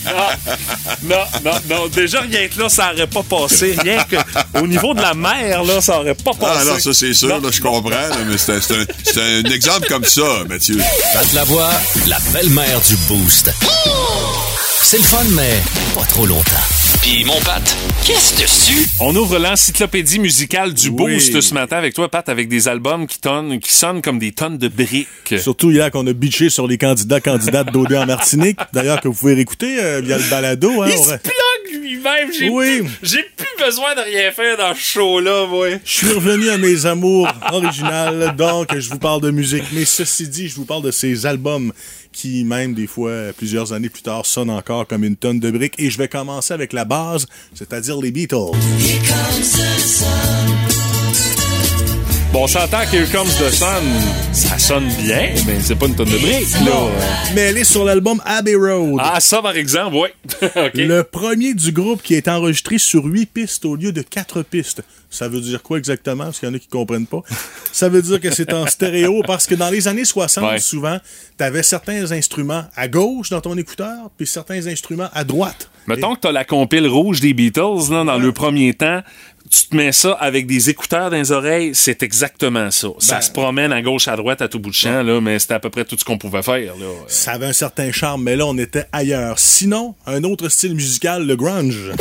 [0.06, 1.88] Non, non, non, non.
[1.88, 3.76] Déjà, rien que là, ça aurait pas passé.
[3.82, 4.15] Rien que
[4.60, 6.60] au niveau de la mer, là, ça aurait pas passé.
[6.62, 7.39] Ah non, ça c'est sûr, Non.
[7.41, 10.78] là, je comprends, là, mais c'est un, exemple comme ça, Mathieu.
[11.13, 11.71] Pat la voix,
[12.08, 13.52] la belle-mère du Boost.
[14.84, 15.62] C'est le fun, mais
[15.95, 16.81] pas trop longtemps.
[17.02, 17.62] Puis mon Pat,
[18.06, 18.88] qu'est-ce dessus?
[19.00, 21.16] On ouvre l'encyclopédie musicale du Oui.
[21.16, 24.32] Boost ce matin avec toi, Pat, avec des albums qui, tonnent, qui sonnent comme des
[24.32, 25.08] tonnes de briques.
[25.40, 28.60] Surtout hier qu'on a bitché sur les candidats candidates d'OD en Martinique.
[28.74, 30.82] D'ailleurs, que vous pouvez réécouter euh, via le balado.
[30.84, 32.30] Hein, Il on se va- plug lui-même.
[32.38, 32.80] J'ai Oui.
[32.82, 35.68] plus, j'ai plus besoin de rien faire dans ce show-là, moi.
[35.84, 39.64] Je suis revenu à mes amours originales, donc je vous parle de musique.
[39.74, 41.74] Mais ceci dit, je vous parle de ces albums
[42.12, 45.76] qui, même des fois, plusieurs années plus tard, sonnent encore comme une tonne de briques.
[45.78, 48.52] Et je vais commencer avec la base, c'est-à-dire les Beatles.
[52.34, 53.84] Bon, on s'entend que Here Comes the Sun,
[54.32, 56.88] ça sonne bien, mais c'est pas une tonne de briques, là.
[57.36, 58.96] Mais elle est sur l'album Abbey Road.
[59.04, 60.08] Ah, ça, par exemple, oui.
[60.74, 64.82] Le premier du groupe qui est enregistré sur huit pistes au lieu de quatre pistes.
[65.10, 66.24] Ça veut dire quoi exactement?
[66.24, 67.22] Parce qu'il y en a qui comprennent pas.
[67.74, 70.60] Ça veut dire que c'est en stéréo parce que dans les années 60, Ouais.
[70.60, 71.00] souvent,
[71.38, 75.70] tu avais certains instruments à gauche dans ton écouteur, puis certains instruments à droite.
[75.88, 79.02] Mettons que t'as la compile rouge des Beatles, là, dans le premier temps,
[79.49, 82.88] tu te mets ça avec des écouteurs dans les oreilles, c'est exactement ça.
[82.99, 85.39] Ça Ben- se promène à gauche, à droite, à tout bout de champ, là, mais
[85.39, 86.86] c'était à peu près tout ce qu'on pouvait faire, là.
[87.08, 89.39] Ça avait un certain charme, mais là, on était ailleurs.
[89.39, 91.91] Sinon, un autre style musical, le grunge.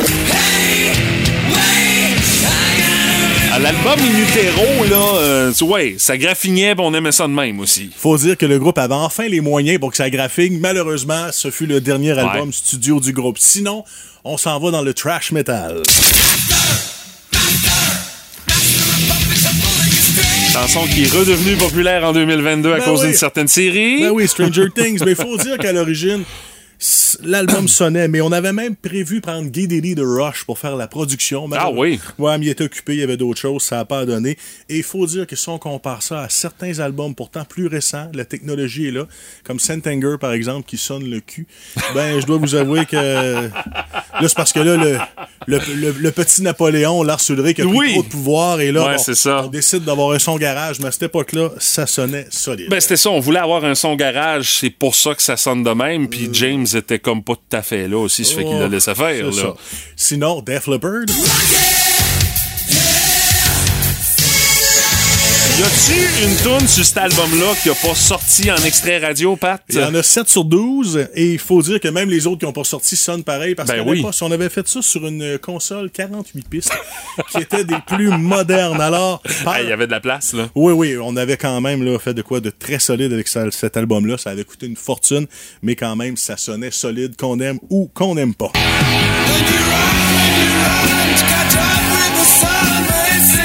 [3.52, 7.90] À l'album In Utero, là, euh, ouais, ça graffinait, on aimait ça de même aussi.
[7.96, 10.52] Faut dire que le groupe avait enfin les moyens pour que ça graphique.
[10.60, 13.38] Malheureusement, ce fut le dernier album studio du groupe.
[13.38, 13.84] Sinon,
[14.22, 15.82] on s'en va dans le trash metal.
[20.52, 23.06] Chanson qui est redevenue populaire en 2022 à Ben cause oui.
[23.08, 24.00] d'une certaine série.
[24.02, 25.00] Ben oui, Stranger Things.
[25.04, 26.24] Mais il faut dire qu'à l'origine,
[27.22, 30.88] l'album sonnait, mais on avait même prévu prendre Guy Daly de Rush pour faire la
[30.88, 31.48] production.
[31.52, 32.00] Ah oui?
[32.18, 34.36] Ouais, mais il était occupé, il y avait d'autres choses, ça n'a pas donné.
[34.68, 38.10] Et il faut dire que si on compare ça à certains albums pourtant plus récents,
[38.14, 39.06] la technologie est là,
[39.44, 41.46] comme Sentenger par exemple, qui sonne le cul,
[41.94, 43.48] ben je dois vous avouer que
[44.20, 44.98] là c'est parce que là le,
[45.46, 47.92] le, le- le petit Napoléon, Lars Ulrich a pris Oui.
[47.92, 49.42] trop de pouvoir et là Ouais, on, c'est ça.
[49.44, 52.68] on décide d'avoir un son garage, mais à cette époque-là, ça sonnait solide.
[52.70, 55.62] Ben, c'était ça, on voulait avoir un son garage, c'est pour ça que ça sonne
[55.62, 58.52] de même, puis James était comme pas tout à fait là aussi, ça fait qu'il
[58.52, 58.56] Euh.
[58.58, 59.32] Oh, l'a laissé faire, là.
[59.32, 59.54] ça.
[59.96, 61.04] Sinon, Def Leppard.
[65.60, 69.60] Y a-tu une tune sur cet album-là qui a pas sorti en extrait radio, Pat?
[69.68, 72.38] Il y en a 7 sur 12 et il faut dire que même les autres
[72.38, 74.02] qui n'ont pas sorti sonnent pareil parce Ben oui.
[74.10, 76.72] si on avait fait ça sur une console 48 pistes
[77.30, 78.80] qui était des plus modernes.
[78.80, 80.48] Alors, par- Il y avait de la place, là.
[80.54, 83.50] oui, oui, on avait quand même là, fait de quoi de très solide avec ça-
[83.50, 84.16] cet album-là.
[84.16, 85.26] Ça avait coûté une fortune,
[85.62, 88.50] mais quand même, ça sonnait solide, qu'on aime ou qu'on n'aime pas.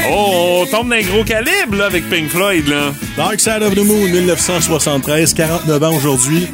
[0.07, 2.93] Oh, on tombe d'un gros calibre, là, avec Pink Floyd, là.
[3.17, 6.47] Dark Side of the Moon, 1973, 49 ans aujourd'hui.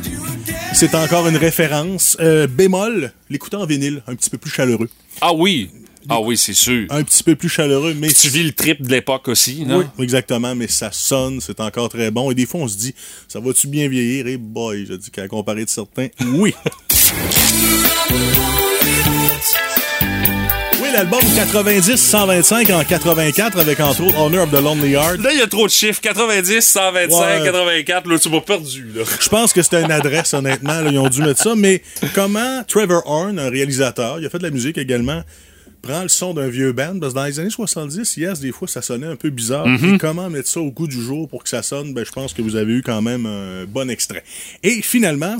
[0.73, 2.17] C'est encore une référence.
[2.19, 4.89] Euh, bémol, l'écouter en vinyle, un petit peu plus chaleureux.
[5.21, 5.69] Ah oui.
[6.09, 6.87] Ah oui, c'est sûr.
[6.89, 8.09] Un petit peu plus chaleureux, mais...
[8.09, 9.85] Tu vis le trip de l'époque aussi, non?
[9.97, 12.31] Oui, exactement, mais ça sonne, c'est encore très bon.
[12.31, 12.95] Et des fois, on se dit,
[13.27, 14.27] ça va-tu bien vieillir?
[14.27, 16.53] Et boy, je dis qu'à comparer de certains, oui.
[20.93, 25.19] L'album 90-125 en 84 avec entre autres Honor of the Lonely Heart.
[25.21, 26.01] Là, il y a trop de chiffres.
[26.01, 27.45] 90, 125, Ouais.
[27.45, 28.07] 84.
[28.07, 28.91] Là, tu m'as perdu.
[29.21, 30.81] Je pense que c'était une adresse, honnêtement.
[30.81, 31.55] là, ils ont dû mettre ça.
[31.55, 31.81] Mais
[32.13, 35.21] comment Trevor Horn, un réalisateur, il a fait de la musique également,
[35.81, 36.99] prend le son d'un vieux band?
[36.99, 39.67] Parce que dans les années 70, yes, des fois, ça sonnait un peu bizarre.
[39.67, 39.95] Mhm.
[39.95, 41.93] Et comment mettre ça au goût du jour pour que ça sonne?
[41.93, 44.23] Ben, je pense que vous avez eu quand même un bon extrait.
[44.61, 45.37] Et finalement,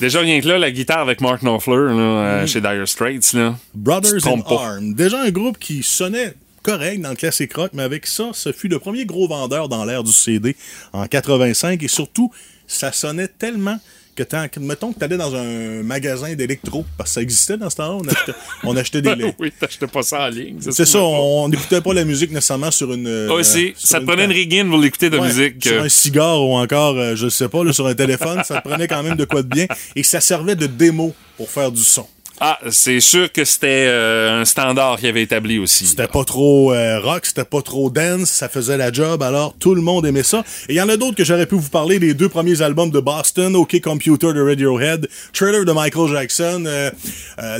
[0.00, 3.56] Déjà, rien que là, la guitare avec Mark Knopfler, là, euh, chez Dire Straits, là.
[3.74, 4.40] Brothers in.
[4.46, 4.94] Arms.
[4.94, 8.68] Déjà un groupe qui sonnait correct dans le classique rock, mais avec ça, ce fut
[8.68, 10.56] le premier gros vendeur dans l'ère du CD
[10.92, 12.30] en 85 et surtout,
[12.66, 13.78] ça sonnait tellement
[14.18, 17.56] que tant, que- mettons que tu allais dans un magasin d'électro, parce que ça existait
[17.56, 18.32] dans ce temps-là, on achetait,
[18.64, 19.34] on achetait des laits.
[19.38, 20.56] oui, t'achetais pas ça en ligne.
[20.60, 23.06] C'est ça, on n'écoutait pas la musique nécessairement sur une.
[23.06, 25.62] euh, Aussi, sur ça te prenait une rigging pour l'écouter de Ouais, musique.
[25.64, 25.84] Sur euh.
[25.84, 28.88] un cigare ou encore, euh, je sais pas, là, sur un téléphone, ça te prenait
[28.88, 29.66] quand même de quoi de bien.
[29.94, 32.06] Et ça servait de démo pour faire du son.
[32.40, 35.86] Ah, c'est sûr que c'était euh, un standard qui avait établi aussi.
[35.86, 39.74] C'était pas trop euh, rock, c'était pas trop dance, ça faisait la job, alors tout
[39.74, 40.44] le monde aimait ça.
[40.68, 42.90] Et il y en a d'autres que j'aurais pu vous parler, les deux premiers albums
[42.90, 46.90] de Boston, OK Computer de Radiohead, Trailer de Michael Jackson, euh,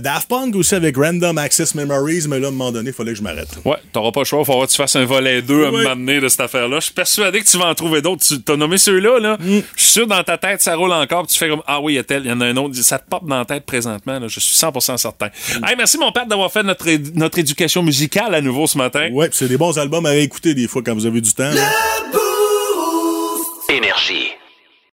[0.01, 3.13] Daft Punk aussi avec Random Access Memories, mais là, à un moment donné, il fallait
[3.13, 3.49] que je m'arrête.
[3.65, 5.85] Ouais, t'auras pas le choix, il faudra que tu fasses un volet 2 à Ouais.
[5.85, 6.77] donné de cette affaire-là.
[6.81, 8.25] Je suis persuadé que tu vas en trouver d'autres.
[8.25, 9.37] Tu t'as nommé ceux-là, là.
[9.41, 9.61] Mm.
[9.77, 11.97] Je suis sûr dans ta tête, ça roule encore, tu fais comme Ah oui, il
[11.97, 12.75] y a tel, il y en a un autre.
[12.77, 14.29] Ça te pop dans la tête présentement, là.
[14.29, 15.27] Je suis 100% certain.
[15.27, 15.65] Mm.
[15.65, 19.09] Hey, merci mon père d'avoir fait notre, notre éducation musicale à nouveau ce matin.
[19.13, 21.51] Ouais, c'est des bons albums à réécouter des fois quand vous avez du temps.
[21.51, 21.71] là.
[23.71, 24.38] Énergie.